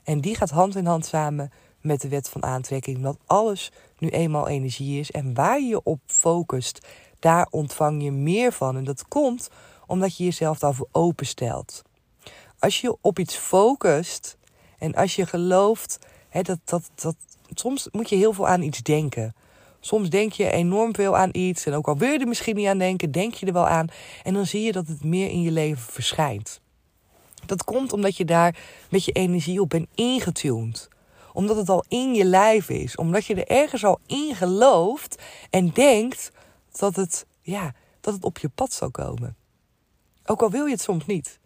En 0.07 0.21
die 0.21 0.35
gaat 0.35 0.49
hand 0.49 0.75
in 0.75 0.85
hand 0.85 1.05
samen 1.05 1.51
met 1.81 2.01
de 2.01 2.07
wet 2.07 2.29
van 2.29 2.43
aantrekking. 2.43 2.97
Omdat 2.97 3.17
alles 3.25 3.71
nu 3.97 4.09
eenmaal 4.09 4.47
energie 4.47 4.99
is. 4.99 5.11
En 5.11 5.33
waar 5.33 5.61
je 5.61 5.83
op 5.83 5.99
focust, 6.05 6.87
daar 7.19 7.47
ontvang 7.49 8.03
je 8.03 8.11
meer 8.11 8.51
van. 8.51 8.77
En 8.77 8.83
dat 8.83 9.07
komt 9.07 9.49
omdat 9.87 10.17
je 10.17 10.23
jezelf 10.23 10.59
daarvoor 10.59 10.87
openstelt. 10.91 11.81
Als 12.59 12.81
je 12.81 12.97
op 13.01 13.19
iets 13.19 13.35
focust 13.35 14.37
en 14.77 14.95
als 14.95 15.15
je 15.15 15.25
gelooft, 15.25 15.99
hè, 16.29 16.41
dat, 16.41 16.59
dat, 16.63 16.89
dat, 16.95 17.15
soms 17.53 17.87
moet 17.91 18.09
je 18.09 18.15
heel 18.15 18.33
veel 18.33 18.47
aan 18.47 18.61
iets 18.61 18.81
denken. 18.81 19.35
Soms 19.79 20.09
denk 20.09 20.31
je 20.31 20.51
enorm 20.51 20.95
veel 20.95 21.17
aan 21.17 21.29
iets 21.31 21.65
en 21.65 21.73
ook 21.73 21.87
al 21.87 21.97
wil 21.97 22.11
je 22.11 22.19
er 22.19 22.27
misschien 22.27 22.55
niet 22.55 22.67
aan 22.67 22.77
denken, 22.77 23.11
denk 23.11 23.33
je 23.33 23.45
er 23.45 23.53
wel 23.53 23.67
aan. 23.67 23.87
En 24.23 24.33
dan 24.33 24.45
zie 24.45 24.61
je 24.61 24.71
dat 24.71 24.87
het 24.87 25.03
meer 25.03 25.29
in 25.29 25.41
je 25.41 25.51
leven 25.51 25.93
verschijnt. 25.93 26.61
Dat 27.47 27.63
komt 27.63 27.93
omdat 27.93 28.17
je 28.17 28.25
daar 28.25 28.55
met 28.89 29.05
je 29.05 29.11
energie 29.11 29.61
op 29.61 29.69
bent 29.69 29.87
ingetuned. 29.95 30.87
Omdat 31.33 31.57
het 31.57 31.69
al 31.69 31.85
in 31.87 32.13
je 32.13 32.25
lijf 32.25 32.69
is. 32.69 32.95
Omdat 32.95 33.25
je 33.25 33.35
er 33.35 33.57
ergens 33.57 33.85
al 33.85 33.99
in 34.05 34.35
gelooft 34.35 35.21
en 35.49 35.69
denkt 35.69 36.31
dat 36.71 36.95
het, 36.95 37.25
ja, 37.41 37.73
dat 38.01 38.13
het 38.13 38.23
op 38.23 38.37
je 38.37 38.49
pad 38.49 38.73
zal 38.73 38.91
komen. 38.91 39.35
Ook 40.25 40.41
al 40.41 40.49
wil 40.49 40.65
je 40.65 40.71
het 40.71 40.81
soms 40.81 41.05
niet. 41.05 41.39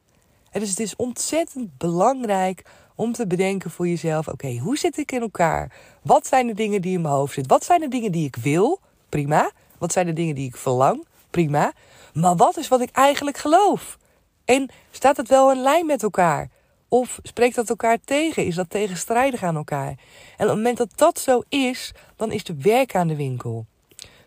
Dus 0.52 0.70
het 0.70 0.80
is 0.80 0.96
ontzettend 0.96 1.78
belangrijk 1.78 2.66
om 2.96 3.12
te 3.12 3.28
bedenken 3.28 3.72
voor 3.72 3.88
jezelf: 3.88 4.28
oké, 4.28 4.58
hoe 4.58 4.78
zit 4.78 4.98
ik 4.98 5.12
in 5.12 5.22
elkaar? 5.22 5.76
Wat 6.02 6.28
zijn 6.28 6.48
de 6.48 6.54
dingen 6.54 6.82
die 6.82 6.94
in 6.94 7.02
mijn 7.02 7.14
hoofd 7.14 7.34
zitten? 7.34 7.52
Wat 7.52 7.66
zijn 7.66 7.80
de 7.80 7.88
dingen 7.88 8.12
die 8.12 8.26
ik 8.26 8.36
wil? 8.36 8.80
Prima. 9.10 9.52
Wat 9.78 9.92
zijn 9.92 10.06
de 10.06 10.14
dingen 10.14 10.36
die 10.36 10.48
ik 10.48 10.58
verlang? 10.58 11.08
Prima. 11.30 11.74
Maar 12.14 12.36
wat 12.36 12.58
is 12.58 12.68
wat 12.68 12.82
ik 12.82 12.90
eigenlijk 12.92 13.38
geloof? 13.38 13.98
En 14.46 14.70
staat 14.92 15.18
het 15.18 15.28
wel 15.28 15.52
in 15.52 15.62
lijn 15.62 15.86
met 15.86 16.04
elkaar? 16.04 16.50
Of 16.88 17.20
spreekt 17.24 17.56
dat 17.56 17.70
elkaar 17.70 17.98
tegen? 18.06 18.46
Is 18.46 18.56
dat 18.56 18.70
tegenstrijdig 18.70 19.44
aan 19.44 19.56
elkaar? 19.56 19.88
En 19.88 20.44
op 20.44 20.48
het 20.48 20.56
moment 20.56 20.78
dat 20.78 20.92
dat 20.96 21.20
zo 21.20 21.42
is, 21.50 21.92
dan 22.16 22.32
is 22.32 22.44
er 22.44 22.56
werk 22.58 22.96
aan 22.96 23.08
de 23.08 23.16
winkel. 23.16 23.66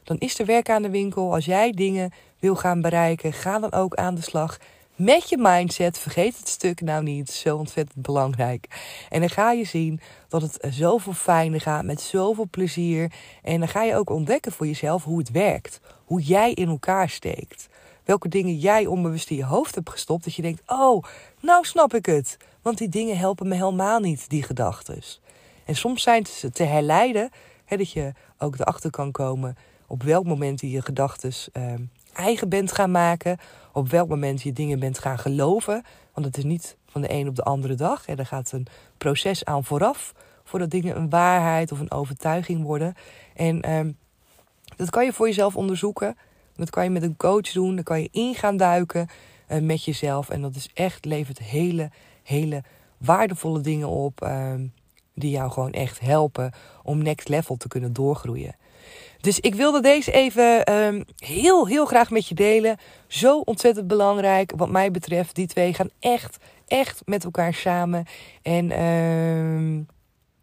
Dan 0.03 0.18
is 0.18 0.38
er 0.38 0.46
werk 0.46 0.70
aan 0.70 0.83
de 0.83 0.90
winkel. 0.90 1.35
Als 1.35 1.44
jij 1.44 1.70
dingen 1.70 2.12
wil 2.38 2.57
gaan 2.57 2.81
bereiken, 2.81 3.33
ga 3.33 3.59
dan 3.59 3.72
ook 3.72 3.94
aan 3.94 4.14
de 4.14 4.22
slag 4.22 4.59
met 4.94 5.29
je 5.29 5.38
mindset. 5.38 5.98
Vergeet 5.98 6.38
het 6.38 6.48
stuk 6.48 6.81
nou 6.81 7.03
niet. 7.03 7.31
Zo 7.31 7.57
ontzettend 7.57 8.03
belangrijk. 8.03 8.66
En 9.09 9.20
dan 9.20 9.31
ga 9.31 9.53
je 9.53 9.64
zien 9.64 10.00
dat 10.29 10.42
het 10.42 10.59
zoveel 10.70 11.12
fijner 11.12 11.61
gaat. 11.61 11.85
Met 11.85 12.00
zoveel 12.00 12.48
plezier. 12.50 13.12
En 13.42 13.59
dan 13.59 13.68
ga 13.68 13.83
je 13.83 13.96
ook 13.96 14.11
ontdekken 14.11 14.53
voor 14.53 14.66
jezelf 14.66 15.05
hoe 15.05 15.18
het 15.18 15.31
werkt. 15.31 15.81
Hoe 16.05 16.20
jij 16.22 16.53
in 16.53 16.68
elkaar 16.68 17.09
steekt 17.09 17.68
welke 18.05 18.29
dingen 18.29 18.57
jij 18.57 18.87
onbewust 18.87 19.31
in 19.31 19.37
je 19.37 19.45
hoofd 19.45 19.75
hebt 19.75 19.90
gestopt. 19.90 20.25
Dat 20.25 20.35
je 20.35 20.43
denkt, 20.43 20.62
oh, 20.67 21.05
nou 21.40 21.64
snap 21.64 21.95
ik 21.95 22.07
het. 22.07 22.37
Want 22.62 22.79
die 22.79 22.88
dingen 22.88 23.19
helpen 23.19 23.49
me 23.49 23.55
helemaal 23.55 24.01
niet, 24.01 24.29
die 24.29 24.43
gedachten. 24.43 25.03
En 25.64 25.77
soms 25.77 26.03
zijn 26.03 26.27
ze 26.27 26.51
te 26.51 26.62
herleiden, 26.62 27.31
hè, 27.64 27.77
dat 27.77 27.90
je 27.90 28.12
ook 28.38 28.59
erachter 28.59 28.90
kan 28.90 29.12
komen 29.12 29.57
op 29.87 30.03
welk 30.03 30.25
moment 30.25 30.61
je 30.61 30.71
je 30.71 30.83
gedachten 30.83 31.33
uh, 31.53 31.75
eigen 32.12 32.49
bent 32.49 32.73
gaan 32.73 32.90
maken. 32.90 33.38
Op 33.73 33.88
welk 33.88 34.09
moment 34.09 34.43
je 34.43 34.53
dingen 34.53 34.79
bent 34.79 34.99
gaan 34.99 35.19
geloven. 35.19 35.85
Want 36.12 36.27
het 36.27 36.37
is 36.37 36.45
niet 36.45 36.77
van 36.87 37.01
de 37.01 37.12
een 37.12 37.29
op 37.29 37.37
de 37.37 37.43
andere 37.43 37.75
dag. 37.75 38.07
Hè. 38.07 38.14
Er 38.14 38.27
gaat 38.27 38.53
een 38.53 38.67
proces 38.99 39.45
aan 39.45 39.64
vooraf 39.64 40.14
voordat 40.45 40.71
dingen 40.71 40.97
een 40.97 41.11
waarheid 41.11 41.73
of 41.73 41.81
een 41.81 41.90
overtuiging 41.90 42.62
worden. 42.62 42.95
En 43.35 43.69
uh, 43.69 43.93
dat 44.77 44.90
kan 44.90 45.05
je 45.05 45.12
voor 45.12 45.27
jezelf 45.27 45.57
onderzoeken. 45.57 46.17
Dat 46.57 46.71
kan 46.71 46.85
je 46.85 46.90
met 46.90 47.03
een 47.03 47.17
coach 47.17 47.53
doen. 47.53 47.75
Dan 47.75 47.85
kan 47.85 48.01
je 48.01 48.09
in 48.12 48.35
gaan 48.35 48.57
duiken 48.57 49.09
uh, 49.49 49.59
met 49.61 49.85
jezelf. 49.85 50.29
En 50.31 50.43
dat 50.43 50.55
is 50.55 50.69
echt, 50.75 51.05
levert 51.05 51.38
hele, 51.38 51.90
hele 52.23 52.62
waardevolle 52.99 53.61
dingen 53.61 53.88
op. 53.88 54.23
Uh, 54.23 54.55
die 55.14 55.31
jou 55.31 55.51
gewoon 55.51 55.73
echt 55.73 56.01
helpen 56.01 56.53
om 56.83 57.03
next 57.03 57.29
level 57.29 57.57
te 57.57 57.69
kunnen 57.69 57.93
doorgroeien. 57.93 58.57
Dus 59.21 59.40
ik 59.40 59.55
wilde 59.55 59.81
deze 59.81 60.12
even 60.12 60.64
ehm, 60.64 61.03
heel, 61.17 61.67
heel 61.67 61.87
graag 61.87 62.11
met 62.11 62.29
je 62.29 62.35
delen. 62.35 62.77
Zo 63.07 63.38
ontzettend 63.38 63.87
belangrijk. 63.87 64.53
Wat 64.57 64.69
mij 64.69 64.90
betreft, 64.90 65.35
die 65.35 65.47
twee 65.47 65.75
gaan 65.75 65.90
echt, 65.99 66.37
echt 66.67 67.03
met 67.05 67.25
elkaar 67.25 67.55
samen. 67.55 68.05
En 68.43 68.71
uh, 68.71 69.85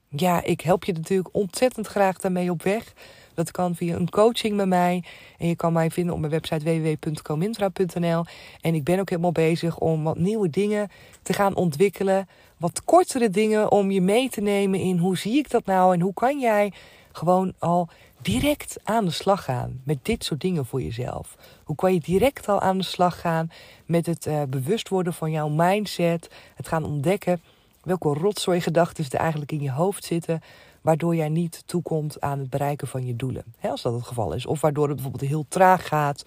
ja, 0.09 0.43
ik 0.43 0.61
help 0.61 0.83
je 0.83 0.93
natuurlijk 0.93 1.29
ontzettend 1.31 1.87
graag 1.87 2.17
daarmee 2.17 2.51
op 2.51 2.63
weg. 2.63 2.93
Dat 3.41 3.51
kan 3.51 3.75
via 3.75 3.95
een 3.95 4.09
coaching 4.09 4.55
met 4.55 4.67
mij. 4.67 5.03
En 5.37 5.47
je 5.47 5.55
kan 5.55 5.73
mij 5.73 5.91
vinden 5.91 6.13
op 6.13 6.19
mijn 6.19 6.31
website 6.31 6.63
www.comintra.nl. 6.63 8.25
En 8.61 8.75
ik 8.75 8.83
ben 8.83 8.99
ook 8.99 9.09
helemaal 9.09 9.31
bezig 9.31 9.77
om 9.77 10.03
wat 10.03 10.17
nieuwe 10.17 10.49
dingen 10.49 10.89
te 11.21 11.33
gaan 11.33 11.55
ontwikkelen. 11.55 12.27
Wat 12.57 12.83
kortere 12.83 13.29
dingen 13.29 13.71
om 13.71 13.91
je 13.91 14.01
mee 14.01 14.29
te 14.29 14.41
nemen 14.41 14.79
in 14.79 14.97
hoe 14.97 15.17
zie 15.17 15.37
ik 15.37 15.49
dat 15.49 15.65
nou 15.65 15.93
en 15.93 16.01
hoe 16.01 16.13
kan 16.13 16.39
jij 16.39 16.73
gewoon 17.11 17.53
al 17.59 17.89
direct 18.21 18.77
aan 18.83 19.05
de 19.05 19.11
slag 19.11 19.43
gaan 19.43 19.81
met 19.83 20.05
dit 20.05 20.23
soort 20.23 20.41
dingen 20.41 20.65
voor 20.65 20.81
jezelf? 20.81 21.37
Hoe 21.63 21.75
kan 21.75 21.93
je 21.93 21.99
direct 21.99 22.47
al 22.47 22.61
aan 22.61 22.77
de 22.77 22.83
slag 22.83 23.19
gaan 23.19 23.51
met 23.85 24.05
het 24.05 24.25
uh, 24.25 24.41
bewust 24.49 24.89
worden 24.89 25.13
van 25.13 25.31
jouw 25.31 25.49
mindset? 25.49 26.29
Het 26.55 26.67
gaan 26.67 26.85
ontdekken 26.85 27.41
welke 27.83 28.13
rotzooi 28.13 28.61
gedachten 28.61 29.05
er 29.09 29.19
eigenlijk 29.19 29.51
in 29.51 29.61
je 29.61 29.71
hoofd 29.71 30.03
zitten, 30.03 30.41
waardoor 30.81 31.15
jij 31.15 31.29
niet 31.29 31.63
toekomt 31.65 32.21
aan 32.21 32.39
het 32.39 32.49
bereiken 32.49 32.87
van 32.87 33.05
je 33.05 33.15
doelen. 33.15 33.43
als 33.61 33.81
dat 33.81 33.93
het 33.93 34.03
geval 34.03 34.33
is. 34.33 34.45
Of 34.45 34.61
waardoor 34.61 34.87
het 34.87 34.95
bijvoorbeeld 34.95 35.29
heel 35.29 35.45
traag 35.47 35.87
gaat, 35.87 36.23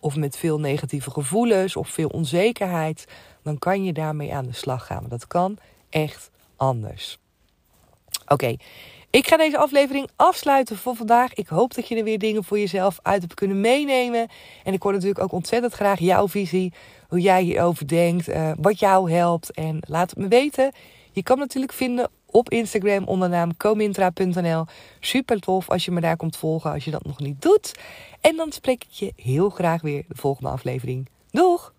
of 0.00 0.16
met 0.16 0.36
veel 0.36 0.60
negatieve 0.60 1.10
gevoelens, 1.10 1.76
of 1.76 1.88
veel 1.88 2.08
onzekerheid. 2.08 3.06
Dan 3.42 3.58
kan 3.58 3.84
je 3.84 3.92
daarmee 3.92 4.34
aan 4.34 4.46
de 4.46 4.52
slag 4.52 4.86
gaan. 4.86 5.04
Dat 5.08 5.26
kan 5.26 5.58
echt 5.90 6.30
anders. 6.56 7.18
Oké, 8.26 8.56
ik 9.10 9.26
ga 9.26 9.36
deze 9.36 9.58
aflevering 9.58 10.08
afsluiten 10.16 10.76
voor 10.76 10.94
vandaag. 10.94 11.34
Ik 11.34 11.48
hoop 11.48 11.74
dat 11.74 11.88
je 11.88 11.96
er 11.96 12.04
weer 12.04 12.18
dingen 12.18 12.44
voor 12.44 12.58
jezelf 12.58 12.98
uit 13.02 13.20
hebt 13.20 13.34
kunnen 13.34 13.60
meenemen. 13.60 14.28
En 14.64 14.72
ik 14.72 14.82
hoor 14.82 14.92
natuurlijk 14.92 15.20
ook 15.20 15.32
ontzettend 15.32 15.72
graag 15.72 15.98
jouw 15.98 16.28
visie, 16.28 16.72
hoe 17.08 17.20
jij 17.20 17.42
hierover 17.42 17.88
denkt, 17.88 18.28
uh, 18.28 18.50
wat 18.58 18.78
jou 18.78 19.12
helpt. 19.12 19.50
En 19.50 19.78
laat 19.80 20.10
het 20.10 20.18
me 20.18 20.28
weten. 20.28 20.72
Je 21.12 21.22
kan 21.22 21.38
natuurlijk 21.38 21.72
vinden 21.72 22.10
op 22.30 22.50
Instagram 22.50 23.04
onder 23.04 23.28
naam 23.28 23.56
comintra.nl. 23.56 24.64
Super 25.00 25.40
tof 25.40 25.70
als 25.70 25.84
je 25.84 25.90
me 25.90 26.00
daar 26.00 26.16
komt 26.16 26.36
volgen 26.36 26.72
als 26.72 26.84
je 26.84 26.90
dat 26.90 27.04
nog 27.04 27.20
niet 27.20 27.42
doet. 27.42 27.74
En 28.20 28.36
dan 28.36 28.52
spreek 28.52 28.84
ik 28.84 28.90
je 28.90 29.12
heel 29.16 29.50
graag 29.50 29.82
weer 29.82 30.04
de 30.08 30.16
volgende 30.16 30.50
aflevering. 30.50 31.08
Doeg! 31.30 31.72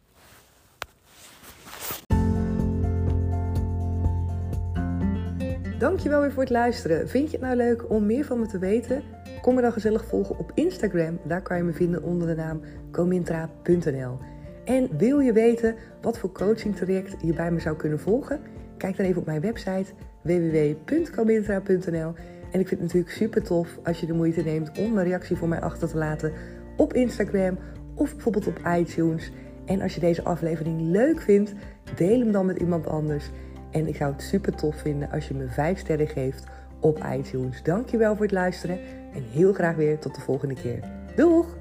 Dankjewel 5.79 6.21
weer 6.21 6.31
voor 6.31 6.43
het 6.43 6.51
luisteren. 6.51 7.09
Vind 7.09 7.31
je 7.31 7.37
het 7.37 7.45
nou 7.45 7.55
leuk 7.55 7.89
om 7.89 8.05
meer 8.05 8.25
van 8.25 8.39
me 8.39 8.47
te 8.47 8.59
weten? 8.59 9.03
Kom 9.41 9.55
me 9.55 9.61
dan 9.61 9.71
gezellig 9.71 10.05
volgen 10.05 10.37
op 10.37 10.51
Instagram. 10.55 11.19
Daar 11.23 11.41
kan 11.41 11.57
je 11.57 11.63
me 11.63 11.73
vinden 11.73 12.03
onder 12.03 12.27
de 12.27 12.35
naam 12.35 12.61
comintra.nl. 12.91 14.17
En 14.65 14.97
wil 14.97 15.19
je 15.19 15.33
weten 15.33 15.75
wat 16.01 16.19
voor 16.19 16.31
coaching 16.31 16.75
traject 16.75 17.15
je 17.21 17.33
bij 17.33 17.51
me 17.51 17.59
zou 17.59 17.75
kunnen 17.75 17.99
volgen? 17.99 18.41
Kijk 18.77 18.97
dan 18.97 19.05
even 19.05 19.19
op 19.19 19.25
mijn 19.25 19.41
website 19.41 19.93
www.comintra.nl. 20.21 22.13
En 22.51 22.59
ik 22.59 22.67
vind 22.67 22.69
het 22.69 22.81
natuurlijk 22.81 23.11
super 23.11 23.43
tof 23.43 23.79
als 23.83 23.99
je 23.99 24.05
de 24.05 24.13
moeite 24.13 24.41
neemt 24.41 24.77
om 24.77 24.97
een 24.97 25.03
reactie 25.03 25.35
voor 25.35 25.47
mij 25.47 25.61
achter 25.61 25.87
te 25.87 25.97
laten 25.97 26.33
op 26.77 26.93
Instagram 26.93 27.57
of 27.93 28.13
bijvoorbeeld 28.13 28.47
op 28.47 28.59
iTunes. 28.77 29.31
En 29.65 29.81
als 29.81 29.93
je 29.93 29.99
deze 29.99 30.23
aflevering 30.23 30.81
leuk 30.81 31.21
vindt, 31.21 31.53
deel 31.95 32.19
hem 32.19 32.31
dan 32.31 32.45
met 32.45 32.59
iemand 32.59 32.87
anders. 32.87 33.29
En 33.71 33.87
ik 33.87 33.95
zou 33.95 34.11
het 34.11 34.21
super 34.21 34.55
tof 34.55 34.75
vinden 34.75 35.11
als 35.11 35.27
je 35.27 35.33
me 35.33 35.47
5 35.47 35.79
sterren 35.79 36.07
geeft 36.07 36.43
op 36.79 37.05
iTunes. 37.17 37.63
Dankjewel 37.63 38.15
voor 38.15 38.25
het 38.25 38.33
luisteren 38.33 38.79
en 39.13 39.23
heel 39.31 39.53
graag 39.53 39.75
weer 39.75 39.99
tot 39.99 40.15
de 40.15 40.21
volgende 40.21 40.55
keer. 40.55 40.79
Doeg! 41.15 41.57